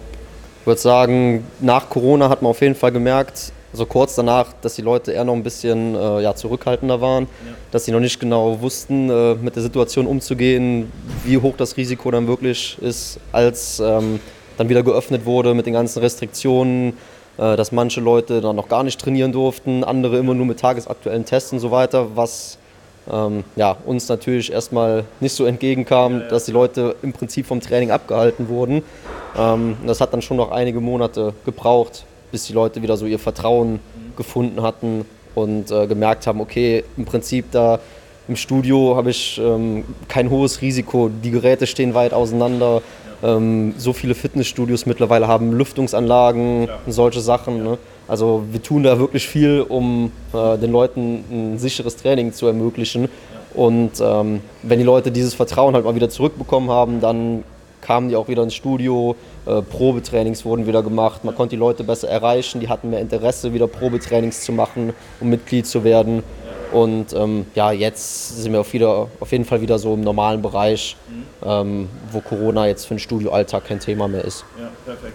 ich 0.62 0.68
würde 0.68 0.82
sagen, 0.82 1.46
nach 1.60 1.90
Corona 1.90 2.30
hat 2.30 2.42
man 2.42 2.52
auf 2.52 2.62
jeden 2.62 2.76
Fall 2.76 2.92
gemerkt, 2.92 3.52
also 3.72 3.86
kurz 3.86 4.16
danach, 4.16 4.54
dass 4.62 4.76
die 4.76 4.82
Leute 4.82 5.12
eher 5.12 5.24
noch 5.24 5.34
ein 5.34 5.44
bisschen 5.44 5.96
äh, 5.96 6.22
ja, 6.22 6.36
zurückhaltender 6.36 7.02
waren, 7.02 7.28
dass 7.72 7.86
sie 7.86 7.92
noch 7.92 8.00
nicht 8.00 8.20
genau 8.20 8.60
wussten, 8.62 9.10
äh, 9.10 9.36
mit 9.36 9.56
der 9.56 9.64
Situation 9.64 10.08
umzugehen, 10.08 10.92
wie 11.24 11.38
hoch 11.38 11.54
das 11.56 11.78
Risiko 11.78 12.10
dann 12.10 12.28
wirklich 12.28 12.78
ist, 12.82 13.20
als 13.32 13.80
ähm, 13.80 14.20
dann 14.58 14.70
wieder 14.70 14.82
geöffnet 14.82 15.26
wurde 15.26 15.54
mit 15.54 15.68
den 15.68 15.74
ganzen 15.74 16.00
Restriktionen, 16.00 16.94
dass 17.40 17.72
manche 17.72 18.02
Leute 18.02 18.42
dann 18.42 18.56
noch 18.56 18.68
gar 18.68 18.84
nicht 18.84 19.00
trainieren 19.00 19.32
durften, 19.32 19.84
andere 19.84 20.18
immer 20.18 20.34
nur 20.34 20.46
mit 20.46 20.60
tagesaktuellen 20.60 21.26
Tests 21.26 21.54
und 21.54 21.60
so 21.60 21.72
weiter, 21.72 22.16
was 22.16 22.58
ähm, 23.12 23.44
ja, 23.56 23.76
uns 23.86 24.08
natürlich 24.08 24.52
erstmal 24.52 25.06
nicht 25.20 25.34
so 25.34 25.46
entgegenkam, 25.46 26.24
dass 26.30 26.46
die 26.46 26.52
Leute 26.52 26.96
im 27.02 27.14
Prinzip 27.14 27.46
vom 27.46 27.62
Training 27.62 27.92
abgehalten 27.92 28.50
wurden. 28.50 28.84
Ähm, 29.38 29.78
das 29.86 30.02
hat 30.02 30.14
dann 30.14 30.22
schon 30.22 30.38
noch 30.38 30.52
einige 30.52 30.80
Monate 30.80 31.34
gebraucht, 31.46 32.06
bis 32.32 32.46
die 32.46 32.54
Leute 32.54 32.82
wieder 32.82 32.98
so 32.98 33.06
ihr 33.06 33.20
Vertrauen 33.20 33.80
gefunden 34.16 34.62
hatten 34.62 35.06
und 35.36 35.72
äh, 35.72 35.88
gemerkt 35.88 36.28
haben, 36.28 36.42
okay, 36.42 36.84
im 36.98 37.06
Prinzip 37.06 37.52
da 37.52 37.80
im 38.28 38.36
Studio 38.36 38.96
habe 38.96 39.10
ich 39.10 39.42
ähm, 39.44 39.86
kein 40.08 40.30
hohes 40.30 40.62
Risiko, 40.62 41.10
die 41.10 41.32
Geräte 41.32 41.66
stehen 41.66 41.96
weit 41.96 42.14
auseinander. 42.14 42.84
Ähm, 43.24 43.74
so 43.78 43.94
viele 43.94 44.16
Fitnessstudios 44.16 44.86
mittlerweile 44.86 45.28
haben 45.28 45.52
Lüftungsanlagen 45.54 46.70
und 46.86 46.92
solche 46.92 47.22
Sachen. 47.22 47.64
Ne? 47.64 47.78
Also 48.08 48.44
wir 48.52 48.62
tun 48.62 48.84
da 48.84 49.00
wirklich 49.00 49.28
viel, 49.28 49.62
um 49.68 50.12
äh, 50.34 50.58
den 50.58 50.72
Leuten 50.72 51.24
ein 51.30 51.60
sicheres 51.60 51.96
Training 51.98 52.34
zu 52.34 52.48
ermöglichen. 52.48 53.10
Und 53.54 53.94
ähm, 54.02 54.42
wenn 54.64 54.80
die 54.80 54.86
Leute 54.86 55.12
dieses 55.12 55.34
Vertrauen 55.34 55.74
halt 55.76 55.86
mal 55.86 55.96
wieder 55.96 56.10
zurückbekommen 56.10 56.70
haben, 56.70 57.02
dann 57.02 57.44
kamen 57.82 58.10
die 58.10 58.16
auch 58.16 58.28
wieder 58.28 58.44
ins 58.44 58.56
Studio, 58.56 59.16
äh, 59.46 59.62
Probetrainings 59.62 60.46
wurden 60.46 60.68
wieder 60.68 60.84
gemacht, 60.84 61.24
man 61.24 61.36
konnte 61.36 61.52
die 61.52 61.60
Leute 61.60 61.84
besser 61.84 62.10
erreichen, 62.10 62.60
die 62.60 62.70
hatten 62.70 62.90
mehr 62.90 63.00
Interesse, 63.00 63.54
wieder 63.54 63.68
Probetrainings 63.68 64.42
zu 64.42 64.52
machen, 64.52 64.94
um 65.20 65.30
Mitglied 65.30 65.66
zu 65.66 65.84
werden. 65.84 66.24
Und 66.72 67.14
ähm, 67.14 67.46
ja, 67.56 67.72
jetzt 67.72 68.42
sind 68.42 68.52
wir 68.52 68.60
auf, 68.60 68.74
wieder, 68.74 69.08
auf 69.20 69.32
jeden 69.32 69.46
Fall 69.46 69.62
wieder 69.62 69.80
so 69.80 69.94
im 69.94 70.02
normalen 70.02 70.42
Bereich, 70.42 70.96
ähm, 71.44 71.90
wo 72.12 72.22
Corona 72.22 72.68
jetzt 72.68 72.86
für 72.86 72.94
den 72.94 73.00
Studioalltag 73.00 73.66
kein 73.66 73.80
Thema 73.80 74.08
mehr 74.08 74.24
ist. 74.24 74.46
Ja, 74.60 74.70
perfekt. 74.86 75.14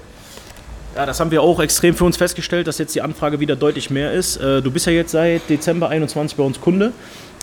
Ja, 0.96 1.06
das 1.06 1.18
haben 1.18 1.30
wir 1.32 1.42
auch 1.42 1.58
extrem 1.60 1.94
für 1.94 2.04
uns 2.04 2.16
festgestellt, 2.16 2.68
dass 2.68 2.78
jetzt 2.78 2.94
die 2.94 3.02
Anfrage 3.02 3.40
wieder 3.40 3.56
deutlich 3.56 3.90
mehr 3.90 4.12
ist. 4.12 4.36
Äh, 4.36 4.62
Du 4.62 4.70
bist 4.70 4.86
ja 4.86 4.92
jetzt 4.92 5.10
seit 5.10 5.48
Dezember 5.48 5.88
21 5.88 6.36
bei 6.36 6.44
uns 6.44 6.60
Kunde. 6.60 6.92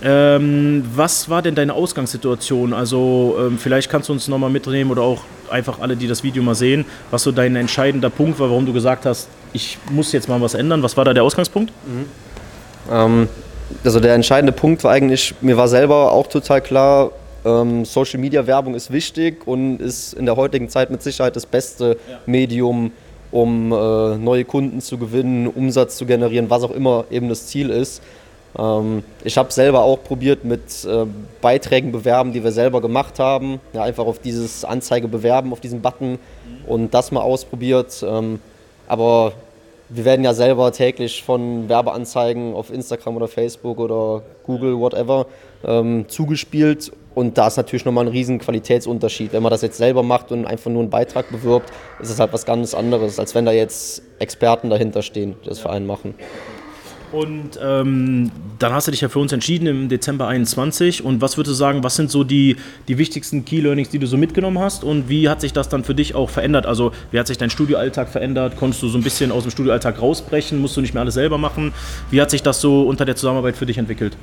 Ähm, 0.03 0.83
was 0.95 1.29
war 1.29 1.41
denn 1.41 1.53
deine 1.53 1.73
Ausgangssituation? 1.73 2.73
Also 2.73 3.37
ähm, 3.39 3.57
vielleicht 3.59 3.89
kannst 3.89 4.09
du 4.09 4.13
uns 4.13 4.27
nochmal 4.27 4.49
mitnehmen 4.49 4.89
oder 4.89 5.03
auch 5.03 5.21
einfach 5.49 5.79
alle, 5.79 5.95
die 5.95 6.07
das 6.07 6.23
Video 6.23 6.41
mal 6.41 6.55
sehen, 6.55 6.85
was 7.11 7.23
so 7.23 7.31
dein 7.31 7.55
entscheidender 7.55 8.09
Punkt 8.09 8.39
war, 8.39 8.49
warum 8.49 8.65
du 8.65 8.73
gesagt 8.73 9.05
hast, 9.05 9.27
ich 9.53 9.77
muss 9.91 10.11
jetzt 10.11 10.27
mal 10.27 10.41
was 10.41 10.53
ändern. 10.53 10.81
Was 10.81 10.97
war 10.97 11.05
da 11.05 11.13
der 11.13 11.23
Ausgangspunkt? 11.23 11.71
Ähm, 12.89 13.27
also 13.83 13.99
der 13.99 14.13
entscheidende 14.13 14.51
Punkt 14.51 14.83
war 14.83 14.91
eigentlich, 14.91 15.33
mir 15.41 15.57
war 15.57 15.67
selber 15.67 16.11
auch 16.11 16.27
total 16.27 16.61
klar, 16.61 17.11
ähm, 17.45 17.85
Social 17.85 18.19
Media 18.19 18.45
Werbung 18.45 18.75
ist 18.75 18.91
wichtig 18.91 19.47
und 19.47 19.81
ist 19.81 20.13
in 20.13 20.25
der 20.25 20.35
heutigen 20.35 20.69
Zeit 20.69 20.89
mit 20.89 21.01
Sicherheit 21.01 21.35
das 21.35 21.45
beste 21.45 21.97
Medium, 22.25 22.91
um 23.31 23.71
äh, 23.71 24.17
neue 24.17 24.45
Kunden 24.45 24.81
zu 24.81 24.97
gewinnen, 24.97 25.47
Umsatz 25.47 25.97
zu 25.97 26.05
generieren, 26.05 26.49
was 26.49 26.63
auch 26.63 26.71
immer 26.71 27.05
eben 27.09 27.29
das 27.29 27.47
Ziel 27.47 27.69
ist. 27.69 28.01
Ähm, 28.57 29.03
ich 29.23 29.37
habe 29.37 29.51
selber 29.51 29.83
auch 29.83 30.03
probiert 30.03 30.43
mit 30.43 30.85
äh, 30.85 31.05
Beiträgen 31.41 31.91
bewerben, 31.91 32.33
die 32.33 32.43
wir 32.43 32.51
selber 32.51 32.81
gemacht 32.81 33.19
haben, 33.19 33.59
ja, 33.73 33.83
einfach 33.83 34.05
auf 34.05 34.19
dieses 34.19 34.65
Anzeige 34.65 35.07
bewerben, 35.07 35.51
auf 35.53 35.61
diesen 35.61 35.81
Button 35.81 36.19
und 36.67 36.93
das 36.93 37.11
mal 37.11 37.21
ausprobiert. 37.21 38.03
Ähm, 38.07 38.39
aber 38.87 39.33
wir 39.93 40.05
werden 40.05 40.23
ja 40.23 40.33
selber 40.33 40.71
täglich 40.71 41.23
von 41.23 41.67
Werbeanzeigen 41.67 42.53
auf 42.53 42.71
Instagram 42.71 43.17
oder 43.17 43.27
Facebook 43.27 43.77
oder 43.77 44.23
Google, 44.43 44.79
whatever, 44.79 45.27
ähm, 45.65 46.05
zugespielt. 46.07 46.91
Und 47.13 47.37
da 47.37 47.47
ist 47.47 47.57
natürlich 47.57 47.83
nochmal 47.83 48.05
ein 48.05 48.11
riesen 48.11 48.39
Qualitätsunterschied. 48.39 49.33
Wenn 49.33 49.43
man 49.43 49.49
das 49.49 49.61
jetzt 49.61 49.77
selber 49.77 50.01
macht 50.01 50.31
und 50.31 50.45
einfach 50.45 50.71
nur 50.71 50.81
einen 50.81 50.89
Beitrag 50.89 51.29
bewirbt, 51.29 51.69
ist 51.99 52.09
es 52.09 52.19
halt 52.19 52.31
was 52.31 52.45
ganz 52.45 52.73
anderes, 52.73 53.19
als 53.19 53.35
wenn 53.35 53.45
da 53.45 53.51
jetzt 53.51 54.01
Experten 54.19 54.69
dahinter 54.69 55.01
stehen, 55.01 55.35
die 55.43 55.49
das 55.49 55.59
für 55.59 55.69
einen 55.69 55.85
machen. 55.85 56.15
Und 57.11 57.59
ähm, 57.61 58.31
dann 58.57 58.73
hast 58.73 58.87
du 58.87 58.91
dich 58.91 59.01
ja 59.01 59.09
für 59.09 59.19
uns 59.19 59.33
entschieden 59.33 59.67
im 59.67 59.89
Dezember 59.89 60.27
21. 60.27 61.03
Und 61.03 61.21
was 61.21 61.35
würdest 61.35 61.51
du 61.51 61.57
sagen, 61.57 61.83
was 61.83 61.95
sind 61.95 62.09
so 62.09 62.23
die, 62.23 62.55
die 62.87 62.97
wichtigsten 62.97 63.43
Key 63.43 63.59
Learnings, 63.59 63.89
die 63.89 63.99
du 63.99 64.07
so 64.07 64.17
mitgenommen 64.17 64.59
hast? 64.59 64.83
Und 64.83 65.09
wie 65.09 65.27
hat 65.27 65.41
sich 65.41 65.51
das 65.51 65.67
dann 65.67 65.83
für 65.83 65.93
dich 65.93 66.15
auch 66.15 66.29
verändert? 66.29 66.65
Also, 66.65 66.93
wie 67.11 67.19
hat 67.19 67.27
sich 67.27 67.37
dein 67.37 67.49
Studioalltag 67.49 68.07
verändert? 68.07 68.55
Konntest 68.55 68.81
du 68.81 68.87
so 68.87 68.97
ein 68.97 69.03
bisschen 69.03 69.31
aus 69.31 69.43
dem 69.43 69.51
Studioalltag 69.51 70.01
rausbrechen? 70.01 70.59
Musst 70.59 70.77
du 70.77 70.81
nicht 70.81 70.93
mehr 70.93 71.01
alles 71.01 71.15
selber 71.15 71.37
machen? 71.37 71.73
Wie 72.11 72.21
hat 72.21 72.31
sich 72.31 72.43
das 72.43 72.61
so 72.61 72.83
unter 72.83 73.03
der 73.03 73.17
Zusammenarbeit 73.17 73.57
für 73.57 73.65
dich 73.65 73.77
entwickelt? 73.77 74.15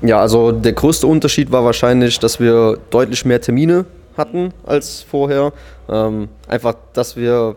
Ja, 0.00 0.20
also 0.20 0.52
der 0.52 0.72
größte 0.72 1.06
Unterschied 1.06 1.50
war 1.50 1.64
wahrscheinlich, 1.64 2.18
dass 2.18 2.40
wir 2.40 2.78
deutlich 2.90 3.24
mehr 3.24 3.40
Termine 3.40 3.84
hatten 4.16 4.52
als 4.64 5.02
vorher. 5.02 5.52
Ähm, 5.88 6.28
einfach, 6.48 6.74
dass 6.92 7.16
wir 7.16 7.56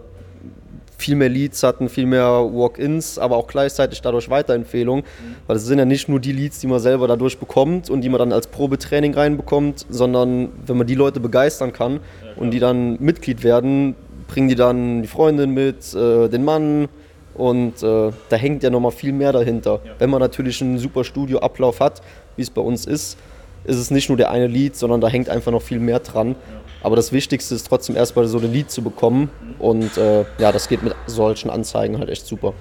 viel 0.98 1.16
mehr 1.16 1.30
Leads 1.30 1.63
hatten, 1.63 1.89
viel 1.89 2.06
mehr 2.06 2.27
Walk-ins, 2.27 3.20
aber 3.20 3.38
auch 3.38 3.48
gleichzeitig 3.48 4.01
dadurch 4.01 4.30
Weiterempfehlungen. 4.30 5.06
Weil 5.46 5.58
es 5.58 5.66
sind 5.66 5.77
ja 5.80 5.86
nicht 5.86 6.10
nur 6.10 6.20
die 6.20 6.32
Leads, 6.32 6.60
die 6.60 6.68
man 6.68 6.80
selber 6.80 7.08
dadurch 7.08 7.38
bekommt 7.38 7.89
und 7.89 8.01
die 8.01 8.10
man 8.10 8.20
dann 8.20 8.34
als 8.34 8.48
Probetraining 8.48 9.13
reinbekommt, 9.13 9.86
sondern 9.89 10.50
wenn 10.66 10.77
man 10.77 10.88
die 10.88 10.96
Leute 10.96 11.20
begeistern 11.20 11.72
kann 11.72 12.00
und 12.36 12.51
die 12.51 12.60
dann 12.60 12.98
Mitglied 13.00 13.44
werden, 13.44 13.96
bringen 14.27 14.50
die 14.50 14.56
dann 14.56 15.04
die 15.04 15.08
Freundin 15.08 15.51
mit, 15.51 15.94
äh, 15.94 16.27
den 16.27 16.44
Mann 16.44 16.89
und 17.36 17.84
äh, 17.84 18.12
da 18.30 18.36
hängt 18.36 18.63
ja 18.63 18.70
nochmal 18.70 18.92
viel 18.92 19.13
mehr 19.13 19.32
dahinter. 19.32 19.80
Wenn 20.00 20.10
man 20.10 20.20
natürlich 20.20 20.62
einen 20.62 20.80
super 20.80 21.04
Studioablauf 21.04 21.80
hat, 21.80 22.01
wie 22.36 22.42
es 22.42 22.50
bei 22.50 22.62
uns 22.62 22.86
ist, 22.86 23.18
ist 23.63 23.77
es 23.77 23.92
nicht 23.92 24.10
nur 24.10 24.18
der 24.18 24.32
eine 24.32 24.48
Lied, 24.48 24.75
sondern 24.75 25.01
da 25.01 25.08
hängt 25.08 25.30
einfach 25.30 25.51
noch 25.51 25.62
viel 25.62 25.80
mehr 25.80 26.00
dran. 26.00 26.36
Aber 26.84 26.96
das 26.96 27.12
Wichtigste 27.12 27.55
ist 27.55 27.67
trotzdem 27.67 27.96
erstmal 27.96 28.27
so 28.27 28.38
ein 28.38 28.51
Lied 28.51 28.72
zu 28.72 28.81
bekommen. 28.81 29.29
Und 29.60 29.98
äh, 29.98 30.25
ja, 30.38 30.51
das 30.51 30.67
geht 30.67 30.84
mit 30.84 30.96
solchen 31.07 31.50
Anzeigen 31.50 31.98
halt 32.00 32.10
echt 32.10 32.25
super. 32.25 32.53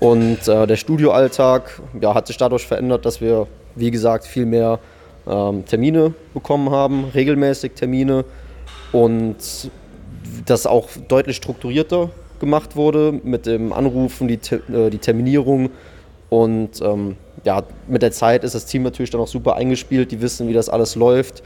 Und 0.00 0.46
äh, 0.46 0.66
der 0.66 0.76
Studioalltag 0.76 1.80
ja, 2.00 2.14
hat 2.14 2.28
sich 2.28 2.36
dadurch 2.36 2.66
verändert, 2.66 3.04
dass 3.04 3.20
wir, 3.20 3.48
wie 3.74 3.90
gesagt, 3.90 4.26
viel 4.26 4.46
mehr 4.46 4.78
ähm, 5.26 5.64
Termine 5.66 6.14
bekommen 6.34 6.70
haben, 6.70 7.06
regelmäßig 7.14 7.72
Termine 7.72 8.24
und 8.92 9.36
das 10.46 10.66
auch 10.66 10.88
deutlich 11.08 11.36
strukturierter 11.36 12.10
gemacht 12.38 12.76
wurde 12.76 13.12
mit 13.24 13.46
dem 13.46 13.72
Anrufen, 13.72 14.28
die, 14.28 14.38
äh, 14.72 14.90
die 14.90 14.98
Terminierung 14.98 15.70
und 16.30 16.80
ähm, 16.82 17.16
ja, 17.44 17.62
mit 17.86 18.02
der 18.02 18.12
Zeit 18.12 18.44
ist 18.44 18.54
das 18.54 18.66
Team 18.66 18.82
natürlich 18.82 19.10
dann 19.10 19.20
auch 19.20 19.28
super 19.28 19.56
eingespielt, 19.56 20.12
die 20.12 20.20
wissen, 20.20 20.48
wie 20.48 20.52
das 20.52 20.68
alles 20.68 20.94
läuft. 20.94 21.42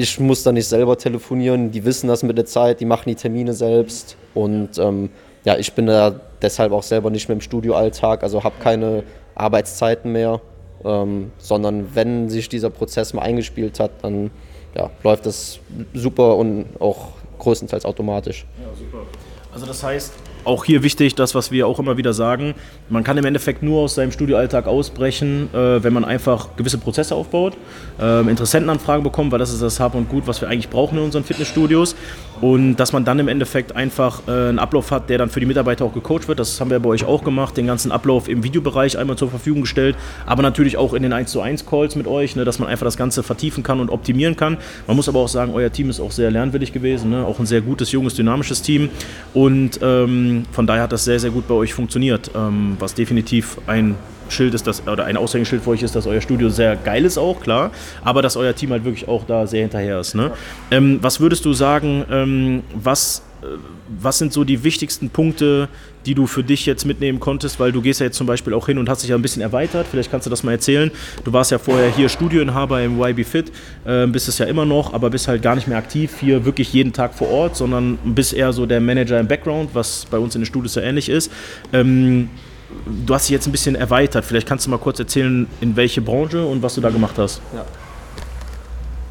Ich 0.00 0.20
muss 0.20 0.44
da 0.44 0.52
nicht 0.52 0.68
selber 0.68 0.96
telefonieren, 0.96 1.72
die 1.72 1.84
wissen 1.84 2.06
das 2.06 2.22
mit 2.22 2.38
der 2.38 2.46
Zeit, 2.46 2.78
die 2.78 2.84
machen 2.84 3.08
die 3.08 3.16
Termine 3.16 3.52
selbst. 3.52 4.16
Und 4.32 4.78
ähm, 4.78 5.10
ja, 5.44 5.56
ich 5.58 5.72
bin 5.72 5.86
da 5.86 6.20
deshalb 6.40 6.70
auch 6.70 6.84
selber 6.84 7.10
nicht 7.10 7.28
mehr 7.28 7.34
im 7.34 7.40
Studioalltag, 7.40 8.22
also 8.22 8.44
habe 8.44 8.54
keine 8.62 9.02
Arbeitszeiten 9.34 10.12
mehr, 10.12 10.40
ähm, 10.84 11.32
sondern 11.38 11.96
wenn 11.96 12.28
sich 12.28 12.48
dieser 12.48 12.70
Prozess 12.70 13.12
mal 13.12 13.22
eingespielt 13.22 13.80
hat, 13.80 13.90
dann 14.02 14.30
ja, 14.76 14.88
läuft 15.02 15.26
das 15.26 15.58
super 15.94 16.36
und 16.36 16.66
auch 16.78 17.08
größtenteils 17.40 17.84
automatisch. 17.84 18.46
Ja, 18.60 18.68
super. 18.78 19.04
Also 19.52 19.66
das 19.66 19.82
heißt, 19.82 20.12
auch 20.48 20.64
hier 20.64 20.82
wichtig, 20.82 21.14
das, 21.14 21.34
was 21.34 21.52
wir 21.52 21.66
auch 21.66 21.78
immer 21.78 21.96
wieder 21.96 22.12
sagen, 22.12 22.54
man 22.88 23.04
kann 23.04 23.16
im 23.18 23.24
Endeffekt 23.24 23.62
nur 23.62 23.82
aus 23.82 23.94
seinem 23.94 24.10
Studioalltag 24.10 24.66
ausbrechen, 24.66 25.50
äh, 25.52 25.82
wenn 25.84 25.92
man 25.92 26.04
einfach 26.04 26.56
gewisse 26.56 26.78
Prozesse 26.78 27.14
aufbaut, 27.14 27.56
äh, 28.00 28.20
Interessentenanfragen 28.20 29.04
bekommt, 29.04 29.30
weil 29.30 29.38
das 29.38 29.52
ist 29.52 29.62
das 29.62 29.78
Hab 29.78 29.94
und 29.94 30.08
Gut, 30.08 30.26
was 30.26 30.40
wir 30.40 30.48
eigentlich 30.48 30.70
brauchen 30.70 30.98
in 30.98 31.04
unseren 31.04 31.24
Fitnessstudios. 31.24 31.94
Und 32.40 32.76
dass 32.76 32.92
man 32.92 33.04
dann 33.04 33.18
im 33.18 33.26
Endeffekt 33.26 33.74
einfach 33.74 34.22
äh, 34.28 34.30
einen 34.30 34.60
Ablauf 34.60 34.92
hat, 34.92 35.10
der 35.10 35.18
dann 35.18 35.28
für 35.28 35.40
die 35.40 35.46
Mitarbeiter 35.46 35.84
auch 35.84 35.92
gecoacht 35.92 36.28
wird. 36.28 36.38
Das 36.38 36.60
haben 36.60 36.70
wir 36.70 36.78
bei 36.78 36.88
euch 36.88 37.04
auch 37.04 37.24
gemacht, 37.24 37.56
den 37.56 37.66
ganzen 37.66 37.90
Ablauf 37.90 38.28
im 38.28 38.44
Videobereich 38.44 38.96
einmal 38.96 39.16
zur 39.16 39.28
Verfügung 39.28 39.62
gestellt, 39.62 39.96
aber 40.24 40.42
natürlich 40.42 40.76
auch 40.76 40.94
in 40.94 41.02
den 41.02 41.12
1 41.12 41.32
zu 41.32 41.40
1 41.40 41.66
Calls 41.66 41.96
mit 41.96 42.06
euch, 42.06 42.36
ne, 42.36 42.44
dass 42.44 42.60
man 42.60 42.68
einfach 42.68 42.84
das 42.84 42.96
Ganze 42.96 43.24
vertiefen 43.24 43.64
kann 43.64 43.80
und 43.80 43.90
optimieren 43.90 44.36
kann. 44.36 44.56
Man 44.86 44.96
muss 44.96 45.08
aber 45.08 45.18
auch 45.18 45.28
sagen, 45.28 45.52
euer 45.52 45.72
Team 45.72 45.90
ist 45.90 45.98
auch 45.98 46.12
sehr 46.12 46.30
lernwillig 46.30 46.72
gewesen, 46.72 47.10
ne? 47.10 47.26
auch 47.26 47.40
ein 47.40 47.46
sehr 47.46 47.60
gutes, 47.60 47.90
junges, 47.90 48.14
dynamisches 48.14 48.62
Team. 48.62 48.88
Und 49.34 49.80
ähm, 49.82 50.37
von 50.52 50.66
daher 50.66 50.84
hat 50.84 50.92
das 50.92 51.04
sehr, 51.04 51.20
sehr 51.20 51.30
gut 51.30 51.48
bei 51.48 51.54
euch 51.54 51.74
funktioniert, 51.74 52.30
ähm, 52.34 52.76
was 52.78 52.94
definitiv 52.94 53.58
ein 53.66 53.96
Schild 54.30 54.54
ist, 54.54 54.66
das, 54.66 54.86
oder 54.86 55.04
ein 55.04 55.16
Aushängeschild 55.16 55.62
für 55.62 55.70
euch 55.70 55.82
ist, 55.82 55.94
dass 55.96 56.06
euer 56.06 56.20
Studio 56.20 56.48
sehr 56.48 56.76
geil 56.76 57.04
ist 57.04 57.18
auch, 57.18 57.40
klar, 57.40 57.70
aber 58.04 58.22
dass 58.22 58.36
euer 58.36 58.54
Team 58.54 58.70
halt 58.70 58.84
wirklich 58.84 59.08
auch 59.08 59.24
da 59.26 59.46
sehr 59.46 59.62
hinterher 59.62 60.00
ist. 60.00 60.14
Ne? 60.14 60.30
Ähm, 60.70 60.98
was 61.02 61.20
würdest 61.20 61.44
du 61.44 61.52
sagen, 61.52 62.04
ähm, 62.10 62.62
was, 62.74 63.22
äh, 63.42 63.46
was 64.00 64.18
sind 64.18 64.32
so 64.32 64.44
die 64.44 64.64
wichtigsten 64.64 65.10
Punkte, 65.10 65.68
die 66.06 66.14
du 66.14 66.26
für 66.26 66.42
dich 66.42 66.64
jetzt 66.64 66.84
mitnehmen 66.84 67.20
konntest, 67.20 67.60
weil 67.60 67.72
du 67.72 67.82
gehst 67.82 68.00
ja 68.00 68.06
jetzt 68.06 68.16
zum 68.16 68.26
Beispiel 68.26 68.54
auch 68.54 68.66
hin 68.66 68.78
und 68.78 68.88
hast 68.88 69.02
dich 69.02 69.10
ja 69.10 69.16
ein 69.16 69.22
bisschen 69.22 69.42
erweitert, 69.42 69.86
vielleicht 69.90 70.10
kannst 70.10 70.26
du 70.26 70.30
das 70.30 70.42
mal 70.42 70.52
erzählen. 70.52 70.90
Du 71.24 71.32
warst 71.32 71.50
ja 71.50 71.58
vorher 71.58 71.90
hier 71.90 72.08
Studioinhaber 72.08 72.82
im 72.82 72.98
YB 73.00 73.26
Fit, 73.26 73.52
äh, 73.84 74.06
bist 74.06 74.28
es 74.28 74.38
ja 74.38 74.46
immer 74.46 74.64
noch, 74.64 74.94
aber 74.94 75.10
bist 75.10 75.28
halt 75.28 75.42
gar 75.42 75.54
nicht 75.54 75.68
mehr 75.68 75.78
aktiv 75.78 76.16
hier 76.20 76.44
wirklich 76.44 76.72
jeden 76.72 76.92
Tag 76.92 77.14
vor 77.14 77.28
Ort, 77.28 77.56
sondern 77.56 77.98
bist 78.04 78.32
eher 78.32 78.52
so 78.52 78.64
der 78.64 78.80
Manager 78.80 79.20
im 79.20 79.28
Background, 79.28 79.70
was 79.74 80.06
bei 80.10 80.18
uns 80.18 80.34
in 80.34 80.40
den 80.40 80.46
Studios 80.46 80.74
ja 80.76 80.82
ähnlich 80.82 81.08
ist. 81.08 81.30
Ähm, 81.72 82.30
du 83.06 83.14
hast 83.14 83.28
dich 83.28 83.32
jetzt 83.32 83.46
ein 83.46 83.52
bisschen 83.52 83.74
erweitert. 83.74 84.24
Vielleicht 84.24 84.46
kannst 84.46 84.66
du 84.66 84.70
mal 84.70 84.78
kurz 84.78 84.98
erzählen, 84.98 85.46
in 85.60 85.76
welche 85.76 86.00
Branche 86.00 86.44
und 86.44 86.62
was 86.62 86.74
du 86.74 86.80
da 86.80 86.90
gemacht 86.90 87.18
hast. 87.18 87.40
Ja. 87.54 87.64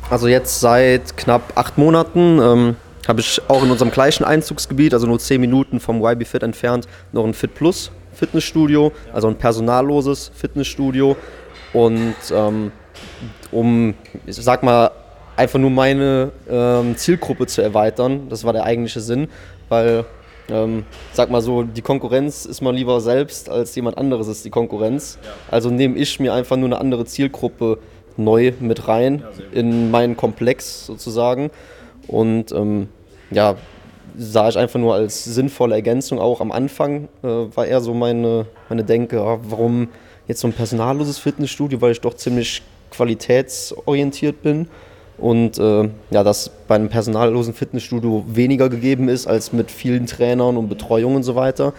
Also 0.10 0.28
jetzt 0.28 0.60
seit 0.60 1.18
knapp 1.18 1.54
acht 1.56 1.78
Monaten 1.78 2.40
ähm, 2.42 2.76
habe 3.08 3.20
ich 3.20 3.42
auch 3.50 3.64
in 3.64 3.72
unserem 3.72 3.92
gleichen 3.92 4.24
Einzugsgebiet, 4.24 4.94
also 4.94 5.08
nur 5.08 5.20
zehn 5.20 5.42
Minuten 5.42 5.80
vom 5.80 6.02
YB 6.04 6.26
Fit 6.26 6.44
entfernt, 6.44 6.88
noch 7.12 7.26
ein 7.26 7.34
Fit 7.34 7.56
Plus 7.56 7.92
Fitnessstudio, 8.14 8.92
also 9.14 9.28
ein 9.28 9.36
personalloses 9.36 10.32
Fitnessstudio. 10.34 11.16
Und 11.74 12.16
ähm, 12.32 12.72
um, 13.52 13.94
ich 14.26 14.36
sag 14.36 14.64
mal, 14.64 14.92
einfach 15.36 15.60
nur 15.60 15.70
meine 15.70 16.32
ähm, 16.50 16.98
Zielgruppe 16.98 17.46
zu 17.46 17.62
erweitern, 17.62 18.28
das 18.30 18.44
war 18.44 18.54
der 18.54 18.64
eigentliche 18.64 19.02
Sinn, 19.02 19.28
weil 19.70 20.06
ähm, 20.50 20.86
sag 21.14 21.30
mal 21.30 21.42
so, 21.42 21.64
die 21.64 21.82
Konkurrenz 21.82 22.46
ist 22.46 22.62
man 22.62 22.76
lieber 22.76 23.02
selbst 23.02 23.50
als 23.50 23.76
jemand 23.76 23.98
anderes 23.98 24.28
ist 24.28 24.46
die 24.46 24.50
Konkurrenz. 24.50 25.20
Ja. 25.24 25.30
Also 25.52 25.70
nehme 25.70 25.98
ich 25.98 26.20
mir 26.20 26.34
einfach 26.34 26.58
nur 26.58 26.68
eine 26.68 26.80
andere 26.80 27.06
Zielgruppe 27.06 27.80
neu 28.16 28.54
mit 28.60 28.88
rein 28.88 29.24
ja, 29.24 29.60
in 29.60 29.92
meinen 29.92 30.18
Komplex 30.18 30.86
sozusagen. 30.86 31.52
Und 32.08 32.52
ähm, 32.52 32.90
ja, 33.32 33.56
sah 34.18 34.50
ich 34.50 34.58
einfach 34.58 34.80
nur 34.80 34.96
als 34.96 35.24
sinnvolle 35.24 35.76
Ergänzung 35.76 36.20
auch 36.20 36.42
am 36.42 36.52
Anfang, 36.52 37.10
äh, 37.24 37.28
war 37.28 37.66
eher 37.66 37.82
so 37.82 37.94
meine, 37.94 38.48
meine 38.70 38.84
Denke, 38.84 39.18
ja, 39.18 39.40
warum 39.44 39.90
jetzt 40.28 40.42
so 40.42 40.48
ein 40.48 40.54
personalloses 40.54 41.20
Fitnessstudio, 41.20 41.82
weil 41.82 41.92
ich 41.92 42.02
doch 42.02 42.16
ziemlich 42.16 42.64
qualitätsorientiert 42.92 44.42
bin 44.42 44.68
und 45.18 45.58
äh, 45.58 45.90
ja, 46.12 46.24
dass 46.24 46.52
bei 46.68 46.76
einem 46.76 46.90
personallosen 46.90 47.54
Fitnessstudio 47.54 48.24
weniger 48.28 48.70
gegeben 48.70 49.10
ist 49.10 49.28
als 49.28 49.52
mit 49.52 49.72
vielen 49.72 50.06
Trainern 50.06 50.58
und 50.58 50.70
Betreuung 50.70 51.16
und 51.16 51.24
so 51.24 51.36
weiter. 51.36 51.74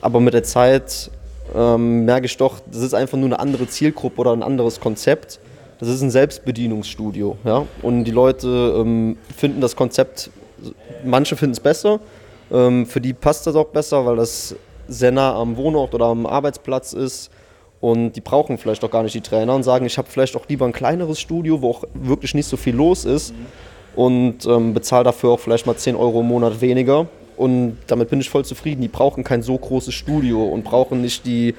Aber 0.00 0.20
mit 0.20 0.34
der 0.34 0.44
Zeit 0.44 1.10
ähm, 1.54 2.04
merke 2.04 2.26
ich 2.26 2.36
doch, 2.36 2.60
das 2.70 2.82
ist 2.82 2.94
einfach 2.94 3.18
nur 3.18 3.26
eine 3.26 3.40
andere 3.40 3.66
Zielgruppe 3.66 4.20
oder 4.20 4.32
ein 4.32 4.42
anderes 4.42 4.78
Konzept. 4.80 5.40
Das 5.80 5.88
ist 5.88 6.02
ein 6.02 6.10
Selbstbedienungsstudio. 6.10 7.36
Ja? 7.44 7.66
Und 7.82 8.04
die 8.04 8.10
Leute 8.10 8.48
ähm, 8.78 9.16
finden 9.36 9.60
das 9.60 9.74
Konzept, 9.74 10.30
manche 11.04 11.36
finden 11.36 11.52
es 11.52 11.60
besser, 11.60 12.00
ähm, 12.52 12.86
für 12.86 13.00
die 13.00 13.12
passt 13.12 13.46
das 13.46 13.56
auch 13.56 13.68
besser, 13.68 14.06
weil 14.06 14.16
das 14.16 14.54
sehr 14.86 15.12
nah 15.12 15.34
am 15.34 15.56
Wohnort 15.56 15.94
oder 15.94 16.06
am 16.06 16.26
Arbeitsplatz 16.26 16.92
ist 16.92 17.30
und 17.80 18.12
die 18.12 18.20
brauchen 18.20 18.58
vielleicht 18.58 18.82
auch 18.84 18.90
gar 18.90 19.02
nicht 19.02 19.14
die 19.14 19.20
Trainer 19.20 19.54
und 19.54 19.62
sagen, 19.62 19.86
ich 19.86 19.98
habe 19.98 20.08
vielleicht 20.10 20.36
auch 20.36 20.48
lieber 20.48 20.66
ein 20.66 20.72
kleineres 20.72 21.20
Studio, 21.20 21.62
wo 21.62 21.70
auch 21.70 21.84
wirklich 21.94 22.34
nicht 22.34 22.46
so 22.46 22.56
viel 22.56 22.74
los 22.74 23.04
ist 23.04 23.32
mhm. 23.32 23.46
und 23.96 24.46
ähm, 24.46 24.74
bezahle 24.74 25.04
dafür 25.04 25.30
auch 25.30 25.40
vielleicht 25.40 25.66
mal 25.66 25.76
10 25.76 25.94
Euro 25.94 26.20
im 26.20 26.26
Monat 26.28 26.60
weniger. 26.60 27.06
Und 27.36 27.78
damit 27.86 28.10
bin 28.10 28.20
ich 28.20 28.28
voll 28.28 28.44
zufrieden. 28.44 28.82
Die 28.82 28.88
brauchen 28.88 29.22
kein 29.22 29.42
so 29.42 29.56
großes 29.56 29.94
Studio 29.94 30.44
und 30.44 30.64
brauchen 30.64 31.00
nicht 31.00 31.24
die 31.24 31.54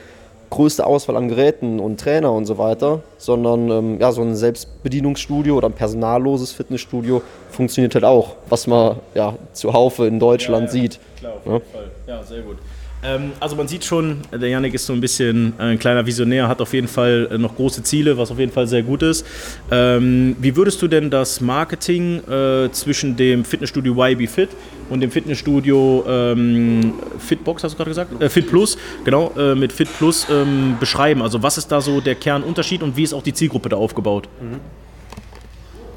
größte 0.49 0.85
Auswahl 0.85 1.15
an 1.15 1.29
Geräten 1.29 1.79
und 1.79 1.99
Trainer 1.99 2.33
und 2.33 2.45
so 2.45 2.57
weiter, 2.57 3.01
sondern 3.17 3.69
ähm, 3.69 3.99
ja, 3.99 4.11
so 4.11 4.21
ein 4.21 4.35
Selbstbedienungsstudio 4.35 5.55
oder 5.55 5.69
ein 5.69 5.73
personalloses 5.73 6.51
Fitnessstudio 6.51 7.21
funktioniert 7.49 7.93
halt 7.95 8.03
auch, 8.03 8.35
was 8.49 8.67
man 8.67 8.97
ja 9.13 9.35
zuhaufe 9.53 10.07
in 10.07 10.19
Deutschland 10.19 10.73
ja, 10.73 10.75
ja. 10.75 10.81
sieht. 10.81 10.99
Klar, 11.19 11.33
auf 11.33 11.45
jeden 11.45 11.57
ja. 11.57 11.61
Fall. 11.71 11.91
Ja, 12.07 12.23
sehr 12.23 12.41
gut. 12.41 12.57
Ähm, 13.01 13.31
also 13.39 13.55
man 13.55 13.67
sieht 13.67 13.85
schon, 13.85 14.17
der 14.31 14.49
Yannick 14.49 14.73
ist 14.73 14.85
so 14.85 14.93
ein 14.93 14.99
bisschen 14.99 15.53
ein 15.57 15.79
kleiner 15.79 16.05
Visionär, 16.05 16.47
hat 16.47 16.59
auf 16.61 16.73
jeden 16.73 16.87
Fall 16.87 17.29
noch 17.37 17.55
große 17.55 17.83
Ziele, 17.83 18.17
was 18.17 18.29
auf 18.31 18.39
jeden 18.39 18.51
Fall 18.51 18.67
sehr 18.67 18.83
gut 18.83 19.03
ist. 19.03 19.25
Ähm, 19.71 20.35
wie 20.39 20.55
würdest 20.55 20.81
du 20.81 20.87
denn 20.87 21.09
das 21.09 21.39
Marketing 21.39 22.21
äh, 22.27 22.69
zwischen 22.71 23.15
dem 23.15 23.45
Fitnessstudio 23.45 23.93
YB 23.95 24.29
Fit 24.29 24.49
und 24.89 24.99
dem 24.99 25.11
Fitnessstudio 25.11 26.03
ähm, 26.07 26.93
Fitbox, 27.19 27.63
hast 27.63 27.73
du 27.73 27.77
gerade 27.77 27.91
gesagt? 27.91 28.21
Äh, 28.21 28.29
Fit 28.29 28.49
Plus, 28.49 28.77
genau, 29.05 29.31
äh, 29.37 29.55
mit 29.55 29.71
Fit 29.71 29.89
Plus 29.97 30.27
ähm, 30.29 30.75
beschreiben? 30.79 31.21
Also 31.21 31.41
was 31.41 31.57
ist 31.57 31.71
da 31.71 31.79
so 31.79 32.01
der 32.01 32.15
Kernunterschied 32.15 32.83
und 32.83 32.97
wie 32.97 33.03
ist 33.03 33.13
auch 33.13 33.23
die 33.23 33.33
Zielgruppe 33.33 33.69
da 33.69 33.77
aufgebaut? 33.77 34.27
Mhm. 34.41 34.59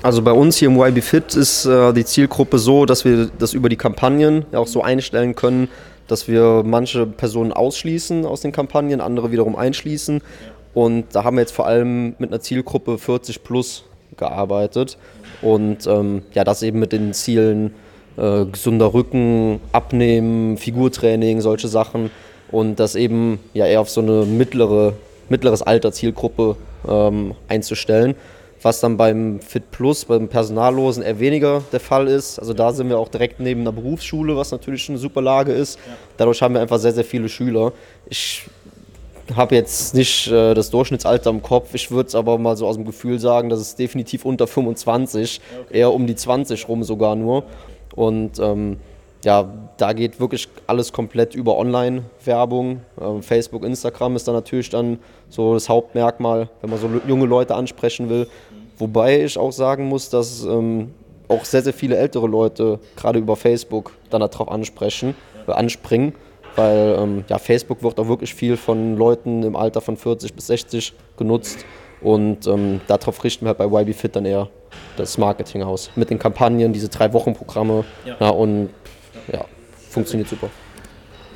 Also 0.02 0.20
bei 0.20 0.32
uns 0.32 0.56
hier 0.56 0.68
im 0.68 0.76
YB 0.80 1.00
Fit 1.00 1.34
ist 1.36 1.64
äh, 1.64 1.92
die 1.92 2.04
Zielgruppe 2.04 2.58
so, 2.58 2.86
dass 2.86 3.04
wir 3.04 3.30
das 3.38 3.54
über 3.54 3.68
die 3.68 3.76
Kampagnen 3.76 4.44
auch 4.52 4.66
so 4.66 4.82
einstellen 4.82 5.36
können, 5.36 5.68
dass 6.08 6.28
wir 6.28 6.62
manche 6.64 7.06
Personen 7.06 7.52
ausschließen 7.52 8.24
aus 8.26 8.40
den 8.40 8.52
Kampagnen, 8.52 9.00
andere 9.00 9.32
wiederum 9.32 9.56
einschließen. 9.56 10.20
Und 10.74 11.06
da 11.12 11.24
haben 11.24 11.36
wir 11.36 11.42
jetzt 11.42 11.54
vor 11.54 11.66
allem 11.66 12.14
mit 12.18 12.30
einer 12.30 12.40
Zielgruppe 12.40 12.98
40 12.98 13.42
plus 13.44 13.84
gearbeitet. 14.16 14.98
Und 15.42 15.86
ähm, 15.86 16.22
ja, 16.32 16.44
das 16.44 16.62
eben 16.62 16.78
mit 16.78 16.92
den 16.92 17.12
Zielen 17.12 17.74
äh, 18.16 18.44
gesunder 18.46 18.94
Rücken, 18.94 19.60
Abnehmen, 19.72 20.56
Figurtraining, 20.56 21.40
solche 21.40 21.68
Sachen. 21.68 22.10
Und 22.50 22.80
das 22.80 22.94
eben 22.94 23.38
ja 23.54 23.66
eher 23.66 23.80
auf 23.80 23.90
so 23.90 24.00
eine 24.00 24.24
mittlere, 24.24 24.94
mittleres 25.28 25.62
Alter 25.62 25.92
Zielgruppe 25.92 26.56
ähm, 26.88 27.34
einzustellen. 27.48 28.14
Was 28.62 28.80
dann 28.80 28.96
beim 28.96 29.40
Fit 29.40 29.70
Plus, 29.70 30.04
beim 30.04 30.28
Personallosen 30.28 31.02
eher 31.02 31.18
weniger 31.18 31.62
der 31.72 31.80
Fall 31.80 32.08
ist. 32.08 32.38
Also 32.38 32.54
da 32.54 32.72
sind 32.72 32.88
wir 32.88 32.98
auch 32.98 33.08
direkt 33.08 33.40
neben 33.40 33.62
einer 33.62 33.72
Berufsschule, 33.72 34.36
was 34.36 34.50
natürlich 34.52 34.88
eine 34.88 34.98
super 34.98 35.20
Lage 35.20 35.52
ist. 35.52 35.78
Dadurch 36.16 36.42
haben 36.42 36.54
wir 36.54 36.60
einfach 36.60 36.78
sehr, 36.78 36.92
sehr 36.92 37.04
viele 37.04 37.28
Schüler. 37.28 37.72
Ich 38.08 38.46
habe 39.36 39.54
jetzt 39.54 39.94
nicht 39.94 40.28
äh, 40.28 40.54
das 40.54 40.70
Durchschnittsalter 40.70 41.30
im 41.30 41.42
Kopf. 41.42 41.74
Ich 41.74 41.90
würde 41.90 42.08
es 42.08 42.14
aber 42.14 42.38
mal 42.38 42.56
so 42.56 42.66
aus 42.66 42.76
dem 42.76 42.84
Gefühl 42.84 43.18
sagen, 43.18 43.48
dass 43.48 43.60
es 43.60 43.76
definitiv 43.76 44.24
unter 44.24 44.46
25, 44.46 45.40
eher 45.70 45.92
um 45.92 46.06
die 46.06 46.16
20 46.16 46.68
rum 46.68 46.82
sogar 46.82 47.16
nur. 47.16 47.44
Und 47.94 48.38
ähm, 48.38 48.78
ja, 49.24 49.52
da 49.76 49.92
geht 49.92 50.18
wirklich 50.18 50.48
alles 50.66 50.92
komplett 50.92 51.34
über 51.34 51.56
Online-Werbung. 51.56 52.80
Ähm, 53.00 53.22
Facebook, 53.22 53.64
Instagram 53.64 54.16
ist 54.16 54.26
da 54.26 54.32
natürlich 54.32 54.70
dann 54.70 54.98
so 55.28 55.54
das 55.54 55.68
Hauptmerkmal, 55.68 56.48
wenn 56.60 56.70
man 56.70 56.78
so 56.78 56.90
junge 57.06 57.26
Leute 57.26 57.54
ansprechen 57.54 58.08
will. 58.08 58.28
Wobei 58.82 59.22
ich 59.22 59.38
auch 59.38 59.52
sagen 59.52 59.86
muss, 59.86 60.10
dass 60.10 60.44
ähm, 60.44 60.92
auch 61.28 61.44
sehr, 61.44 61.62
sehr 61.62 61.72
viele 61.72 61.96
ältere 61.96 62.26
Leute 62.26 62.80
gerade 62.96 63.20
über 63.20 63.36
Facebook 63.36 63.92
dann 64.10 64.20
darauf 64.20 64.50
ansprechen, 64.50 65.14
äh, 65.46 65.52
anspringen 65.52 66.14
weil 66.56 66.96
ähm, 66.98 67.24
ja, 67.28 67.38
Facebook 67.38 67.82
wird 67.82 67.98
auch 67.98 68.08
wirklich 68.08 68.34
viel 68.34 68.56
von 68.56 68.96
Leuten 68.96 69.42
im 69.42 69.56
Alter 69.56 69.80
von 69.80 69.96
40 69.96 70.34
bis 70.34 70.48
60 70.48 70.92
genutzt 71.16 71.64
und 72.00 72.46
ähm, 72.46 72.80
darauf 72.86 73.22
richten 73.24 73.46
wir 73.46 73.54
halt 73.56 73.58
bei 73.58 73.82
YB 73.82 73.94
Fit 73.94 74.16
dann 74.16 74.24
eher 74.24 74.48
das 74.96 75.16
Marketing 75.18 75.62
aus. 75.62 75.90
Mit 75.96 76.10
den 76.10 76.18
Kampagnen, 76.18 76.72
diese 76.72 76.88
drei 76.88 77.12
Wochen 77.12 77.34
Programme 77.34 77.84
ja. 78.04 78.16
ja 78.18 78.28
und 78.30 78.70
ja, 79.32 79.44
funktioniert 79.88 80.28
super. 80.28 80.50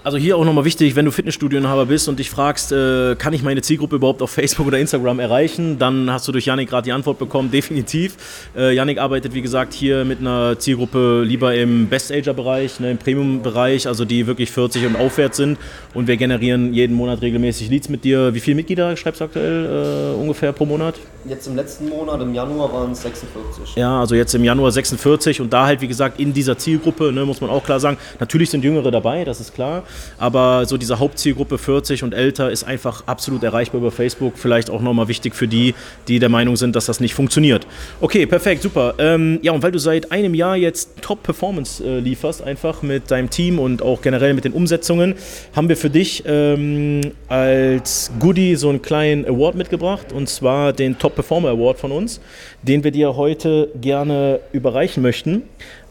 Also 0.06 0.18
hier 0.18 0.36
auch 0.36 0.44
nochmal 0.44 0.64
wichtig, 0.64 0.94
wenn 0.94 1.04
du 1.04 1.10
Fitnessstudioinhaber 1.10 1.86
bist 1.86 2.08
und 2.08 2.20
dich 2.20 2.30
fragst, 2.30 2.70
äh, 2.70 3.16
kann 3.16 3.32
ich 3.32 3.42
meine 3.42 3.60
Zielgruppe 3.60 3.96
überhaupt 3.96 4.22
auf 4.22 4.30
Facebook 4.30 4.68
oder 4.68 4.78
Instagram 4.78 5.18
erreichen, 5.18 5.80
dann 5.80 6.12
hast 6.12 6.28
du 6.28 6.30
durch 6.30 6.46
Yannick 6.46 6.68
gerade 6.68 6.84
die 6.84 6.92
Antwort 6.92 7.18
bekommen, 7.18 7.50
definitiv. 7.50 8.14
Äh, 8.56 8.72
Yannick 8.72 8.98
arbeitet, 8.98 9.34
wie 9.34 9.42
gesagt, 9.42 9.75
hier 9.75 10.04
mit 10.04 10.20
einer 10.20 10.60
Zielgruppe 10.60 11.25
lieber 11.26 11.56
im 11.56 11.88
Best-Ager-Bereich, 11.88 12.78
ne, 12.78 12.92
im 12.92 12.98
Premium-Bereich, 12.98 13.88
also 13.88 14.04
die 14.04 14.28
wirklich 14.28 14.52
40 14.52 14.86
und 14.86 14.94
aufwärts 14.94 15.38
sind. 15.38 15.58
Und 15.92 16.06
wir 16.06 16.16
generieren 16.16 16.72
jeden 16.72 16.94
Monat 16.94 17.20
regelmäßig 17.20 17.68
Leads 17.68 17.88
mit 17.88 18.04
dir. 18.04 18.32
Wie 18.32 18.38
viele 18.38 18.54
Mitglieder 18.54 18.96
schreibst 18.96 19.20
du 19.20 19.25
aktuell 19.25 20.14
äh, 20.14 20.20
ungefähr 20.20 20.52
pro 20.52 20.66
Monat? 20.66 20.94
Jetzt 21.25 21.48
im 21.48 21.56
letzten 21.56 21.88
Monat, 21.88 22.22
im 22.22 22.32
Januar 22.32 22.72
waren 22.72 22.92
es 22.92 23.02
46. 23.02 23.75
Ja, 23.75 23.98
also 23.98 24.14
jetzt 24.14 24.32
im 24.36 24.44
Januar 24.44 24.70
46 24.70 25.40
und 25.40 25.52
da 25.52 25.66
halt, 25.66 25.80
wie 25.80 25.88
gesagt, 25.88 26.20
in 26.20 26.32
dieser 26.32 26.56
Zielgruppe, 26.56 27.10
ne, 27.10 27.25
muss 27.25 27.40
man 27.40 27.50
auch 27.50 27.64
klar 27.64 27.80
sagen, 27.80 27.96
natürlich 28.20 28.50
sind 28.50 28.62
Jüngere 28.62 28.92
dabei, 28.92 29.25
das 29.25 29.40
ist 29.40 29.52
klar. 29.52 29.82
Aber 30.18 30.66
so 30.66 30.76
diese 30.76 30.98
Hauptzielgruppe 30.98 31.58
40 31.58 32.02
und 32.02 32.14
älter 32.14 32.50
ist 32.50 32.64
einfach 32.64 33.06
absolut 33.06 33.42
erreichbar 33.42 33.80
über 33.80 33.90
Facebook. 33.90 34.34
Vielleicht 34.36 34.70
auch 34.70 34.80
nochmal 34.80 35.08
wichtig 35.08 35.34
für 35.34 35.48
die, 35.48 35.74
die 36.08 36.18
der 36.18 36.28
Meinung 36.28 36.56
sind, 36.56 36.76
dass 36.76 36.86
das 36.86 37.00
nicht 37.00 37.14
funktioniert. 37.14 37.66
Okay, 38.00 38.26
perfekt, 38.26 38.62
super. 38.62 38.94
Ähm, 38.98 39.38
ja, 39.42 39.52
und 39.52 39.62
weil 39.62 39.72
du 39.72 39.78
seit 39.78 40.12
einem 40.12 40.34
Jahr 40.34 40.56
jetzt 40.56 41.02
Top-Performance 41.02 41.84
äh, 41.84 41.98
lieferst, 41.98 42.42
einfach 42.42 42.82
mit 42.82 43.10
deinem 43.10 43.30
Team 43.30 43.58
und 43.58 43.82
auch 43.82 44.02
generell 44.02 44.34
mit 44.34 44.44
den 44.44 44.52
Umsetzungen, 44.52 45.14
haben 45.54 45.68
wir 45.68 45.76
für 45.76 45.90
dich 45.90 46.22
ähm, 46.26 47.00
als 47.28 48.10
Goodie 48.20 48.56
so 48.56 48.68
einen 48.68 48.82
kleinen 48.82 49.26
Award 49.26 49.56
mitgebracht 49.56 50.12
und 50.12 50.28
zwar 50.28 50.72
den 50.72 50.98
Top 50.98 51.14
Performer 51.14 51.50
Award 51.50 51.78
von 51.78 51.92
uns, 51.92 52.20
den 52.62 52.84
wir 52.84 52.90
dir 52.90 53.16
heute 53.16 53.70
gerne 53.80 54.40
überreichen 54.52 55.02
möchten. 55.02 55.42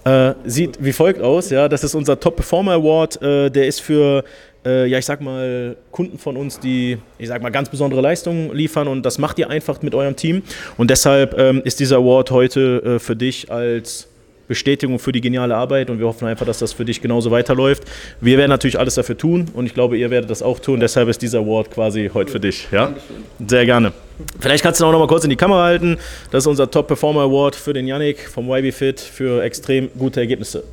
Äh, 0.06 0.34
sieht 0.46 0.78
wie 0.80 0.94
folgt 0.94 1.20
aus, 1.22 1.50
ja, 1.50 1.68
das 1.68 1.84
ist 1.84 1.96
unser 1.96 2.20
Top 2.20 2.36
Performer 2.36 2.74
Award, 2.74 3.22
äh, 3.22 3.50
der 3.50 3.68
ist 3.68 3.82
für 3.82 4.24
äh, 4.66 4.88
ja, 4.88 4.98
ich 4.98 5.06
sag 5.06 5.22
mal, 5.22 5.78
Kunden 5.92 6.18
von 6.18 6.38
uns, 6.38 6.60
die, 6.60 6.98
ich 7.18 7.28
sag 7.28 7.42
mal, 7.42 7.52
ganz 7.52 7.70
besondere 7.70 8.02
Leistungen 8.02 8.54
liefern. 8.54 8.88
Und 8.88 9.06
das 9.06 9.20
macht 9.20 9.38
ihr 9.38 9.50
einfach 9.50 9.82
mit 9.82 9.94
eurem 9.94 10.16
Team. 10.16 10.42
Und 10.78 10.90
deshalb 10.90 11.38
ähm, 11.38 11.62
ist 11.64 11.80
dieser 11.80 11.98
Award 11.98 12.32
heute 12.32 12.96
äh, 12.96 13.00
für 13.00 13.16
dich 13.16 13.52
als 13.52 14.08
Bestätigung 14.48 15.00
für 15.00 15.12
die 15.12 15.22
geniale 15.22 15.56
Arbeit 15.56 15.90
und 15.90 16.00
wir 16.00 16.08
hoffen 16.08 16.28
einfach, 16.28 16.46
dass 16.46 16.60
das 16.60 16.74
für 16.74 16.86
dich 16.86 17.02
genauso 17.02 17.32
weiterläuft. 17.32 17.84
Wir 18.22 18.38
werden 18.38 18.50
natürlich 18.50 18.80
alles 18.80 18.96
dafür 18.96 19.18
tun 19.18 19.50
und 19.54 19.66
ich 19.66 19.74
glaube, 19.74 19.98
ihr 19.98 20.10
werdet 20.10 20.30
das 20.30 20.42
auch 20.42 20.60
tun. 20.60 20.80
Deshalb 20.80 21.10
ist 21.10 21.22
dieser 21.22 21.40
Award 21.40 21.72
quasi 21.72 22.12
heute 22.14 22.32
für 22.32 22.40
dich. 22.40 22.68
Ja? 22.72 22.94
Sehr 23.48 23.66
gerne. 23.66 23.92
Vielleicht 24.40 24.64
kannst 24.64 24.80
du 24.80 24.86
auch 24.86 24.92
noch 24.92 25.00
mal 25.00 25.08
kurz 25.08 25.24
in 25.24 25.30
die 25.30 25.36
Kamera 25.36 25.64
halten. 25.64 25.98
Das 26.32 26.44
ist 26.44 26.48
unser 26.48 26.70
Top 26.70 26.88
Performer 26.88 27.22
Award 27.22 27.56
für 27.56 27.74
den 27.74 27.88
Yannick 27.88 28.30
vom 28.30 28.50
YB 28.50 28.74
Fit 28.74 29.00
für 29.00 29.44
extrem 29.44 29.90
gute 29.98 30.20
Ergebnisse. 30.20 30.64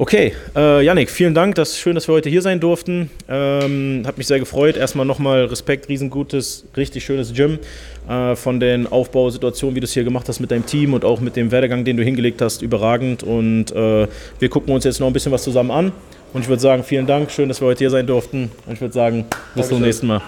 Okay, 0.00 0.32
äh, 0.54 0.84
Yannick, 0.84 1.10
vielen 1.10 1.34
Dank. 1.34 1.56
Das 1.56 1.70
ist 1.70 1.80
schön, 1.80 1.96
dass 1.96 2.06
wir 2.06 2.12
heute 2.14 2.30
hier 2.30 2.40
sein 2.40 2.60
durften. 2.60 3.10
Ähm, 3.28 4.04
hat 4.06 4.16
mich 4.16 4.28
sehr 4.28 4.38
gefreut. 4.38 4.76
Erstmal 4.76 5.04
nochmal 5.04 5.46
Respekt, 5.46 5.88
riesengutes, 5.88 6.66
richtig 6.76 7.04
schönes 7.04 7.34
Gym. 7.34 7.58
Äh, 8.08 8.36
von 8.36 8.60
den 8.60 8.86
Aufbausituationen, 8.86 9.74
wie 9.74 9.80
du 9.80 9.86
es 9.86 9.92
hier 9.92 10.04
gemacht 10.04 10.28
hast 10.28 10.38
mit 10.38 10.52
deinem 10.52 10.64
Team 10.64 10.94
und 10.94 11.04
auch 11.04 11.18
mit 11.18 11.34
dem 11.34 11.50
Werdegang, 11.50 11.84
den 11.84 11.96
du 11.96 12.04
hingelegt 12.04 12.40
hast, 12.40 12.62
überragend. 12.62 13.24
Und 13.24 13.72
äh, 13.72 14.06
wir 14.38 14.48
gucken 14.48 14.72
uns 14.72 14.84
jetzt 14.84 15.00
noch 15.00 15.08
ein 15.08 15.12
bisschen 15.12 15.32
was 15.32 15.42
zusammen 15.42 15.72
an. 15.72 15.92
Und 16.32 16.42
ich 16.42 16.48
würde 16.48 16.62
sagen, 16.62 16.84
vielen 16.84 17.08
Dank. 17.08 17.32
Schön, 17.32 17.48
dass 17.48 17.60
wir 17.60 17.66
heute 17.66 17.80
hier 17.80 17.90
sein 17.90 18.06
durften. 18.06 18.52
Und 18.66 18.74
ich 18.74 18.80
würde 18.80 18.94
sagen, 18.94 19.24
bis 19.24 19.32
Dankeschön. 19.32 19.68
zum 19.68 19.82
nächsten 19.82 20.06
Mal. 20.06 20.22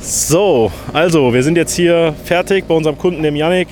So, 0.00 0.70
also, 0.92 1.32
wir 1.32 1.42
sind 1.42 1.56
jetzt 1.56 1.74
hier 1.74 2.14
fertig 2.24 2.66
bei 2.68 2.74
unserem 2.74 2.98
Kunden, 2.98 3.22
dem 3.22 3.36
Yannick 3.36 3.68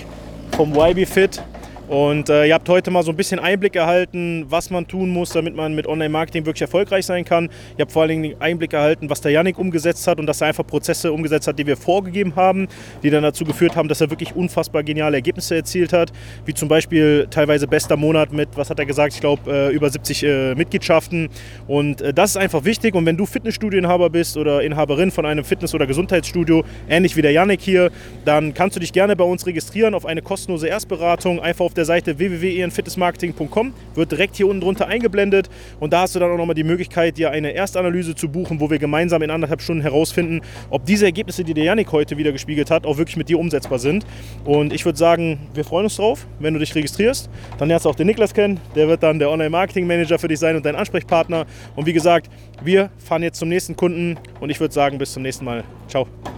vom 0.56 0.74
YB 0.74 1.06
Fit. 1.06 1.42
Und 1.88 2.28
äh, 2.28 2.44
ihr 2.44 2.54
habt 2.54 2.68
heute 2.68 2.90
mal 2.90 3.02
so 3.02 3.10
ein 3.10 3.16
bisschen 3.16 3.38
Einblick 3.38 3.74
erhalten, 3.74 4.44
was 4.48 4.68
man 4.68 4.86
tun 4.86 5.08
muss, 5.08 5.30
damit 5.30 5.56
man 5.56 5.74
mit 5.74 5.86
Online-Marketing 5.86 6.44
wirklich 6.44 6.60
erfolgreich 6.62 7.06
sein 7.06 7.24
kann. 7.24 7.48
Ihr 7.78 7.82
habt 7.82 7.92
vor 7.92 8.02
allen 8.02 8.22
Dingen 8.22 8.36
Einblick 8.40 8.74
erhalten, 8.74 9.08
was 9.08 9.22
der 9.22 9.32
Yannick 9.32 9.58
umgesetzt 9.58 10.06
hat 10.06 10.20
und 10.20 10.26
dass 10.26 10.42
er 10.42 10.48
einfach 10.48 10.66
Prozesse 10.66 11.10
umgesetzt 11.10 11.46
hat, 11.48 11.58
die 11.58 11.66
wir 11.66 11.78
vorgegeben 11.78 12.36
haben, 12.36 12.68
die 13.02 13.08
dann 13.08 13.22
dazu 13.22 13.46
geführt 13.46 13.74
haben, 13.74 13.88
dass 13.88 14.02
er 14.02 14.10
wirklich 14.10 14.36
unfassbar 14.36 14.82
geniale 14.82 15.16
Ergebnisse 15.16 15.56
erzielt 15.56 15.94
hat. 15.94 16.12
Wie 16.44 16.52
zum 16.52 16.68
Beispiel 16.68 17.26
teilweise 17.30 17.66
bester 17.66 17.96
Monat 17.96 18.34
mit, 18.34 18.50
was 18.54 18.68
hat 18.68 18.78
er 18.78 18.84
gesagt, 18.84 19.14
ich 19.14 19.20
glaube, 19.20 19.50
äh, 19.50 19.74
über 19.74 19.88
70 19.88 20.22
äh, 20.24 20.54
Mitgliedschaften. 20.56 21.30
Und 21.66 22.02
äh, 22.02 22.12
das 22.12 22.30
ist 22.30 22.36
einfach 22.36 22.64
wichtig. 22.64 22.94
Und 22.94 23.06
wenn 23.06 23.16
du 23.16 23.24
Fitnessstudioinhaber 23.24 24.10
bist 24.10 24.36
oder 24.36 24.60
Inhaberin 24.62 25.10
von 25.10 25.24
einem 25.24 25.42
Fitness- 25.44 25.74
oder 25.74 25.86
Gesundheitsstudio, 25.86 26.64
ähnlich 26.86 27.16
wie 27.16 27.22
der 27.22 27.32
Yannick 27.32 27.62
hier, 27.62 27.90
dann 28.26 28.52
kannst 28.52 28.76
du 28.76 28.80
dich 28.80 28.92
gerne 28.92 29.16
bei 29.16 29.24
uns 29.24 29.46
registrieren 29.46 29.94
auf 29.94 30.04
eine 30.04 30.20
kostenlose 30.20 30.68
Erstberatung. 30.68 31.40
Einfach 31.40 31.64
auf 31.64 31.77
der 31.78 31.86
Seite 31.86 32.18
www.fitnessmarketing.com, 32.18 33.72
wird 33.94 34.12
direkt 34.12 34.36
hier 34.36 34.46
unten 34.46 34.60
drunter 34.60 34.86
eingeblendet 34.86 35.48
und 35.80 35.92
da 35.92 36.02
hast 36.02 36.14
du 36.14 36.18
dann 36.18 36.30
auch 36.30 36.36
nochmal 36.36 36.54
die 36.54 36.64
Möglichkeit, 36.64 37.16
dir 37.16 37.30
eine 37.30 37.52
Erstanalyse 37.52 38.14
zu 38.14 38.28
buchen, 38.28 38.60
wo 38.60 38.70
wir 38.70 38.78
gemeinsam 38.78 39.22
in 39.22 39.30
anderthalb 39.30 39.62
Stunden 39.62 39.82
herausfinden, 39.82 40.42
ob 40.70 40.84
diese 40.84 41.06
Ergebnisse, 41.06 41.44
die 41.44 41.54
der 41.54 41.64
Janik 41.64 41.90
heute 41.92 42.18
wieder 42.18 42.32
gespiegelt 42.32 42.70
hat, 42.70 42.84
auch 42.84 42.98
wirklich 42.98 43.16
mit 43.16 43.28
dir 43.28 43.38
umsetzbar 43.38 43.78
sind. 43.78 44.04
Und 44.44 44.72
ich 44.72 44.84
würde 44.84 44.98
sagen, 44.98 45.38
wir 45.54 45.64
freuen 45.64 45.84
uns 45.84 45.96
drauf, 45.96 46.26
wenn 46.38 46.54
du 46.54 46.60
dich 46.60 46.74
registrierst. 46.74 47.30
Dann 47.58 47.68
lernst 47.68 47.86
du 47.86 47.90
auch 47.90 47.94
den 47.94 48.06
Niklas 48.06 48.34
kennen, 48.34 48.60
der 48.74 48.88
wird 48.88 49.02
dann 49.02 49.18
der 49.18 49.30
Online-Marketing-Manager 49.30 50.18
für 50.18 50.28
dich 50.28 50.38
sein 50.38 50.56
und 50.56 50.66
dein 50.66 50.76
Ansprechpartner. 50.76 51.46
Und 51.76 51.86
wie 51.86 51.92
gesagt, 51.92 52.30
wir 52.62 52.90
fahren 52.98 53.22
jetzt 53.22 53.38
zum 53.38 53.48
nächsten 53.48 53.76
Kunden 53.76 54.16
und 54.40 54.50
ich 54.50 54.60
würde 54.60 54.74
sagen, 54.74 54.98
bis 54.98 55.12
zum 55.12 55.22
nächsten 55.22 55.44
Mal. 55.44 55.64
Ciao. 55.88 56.06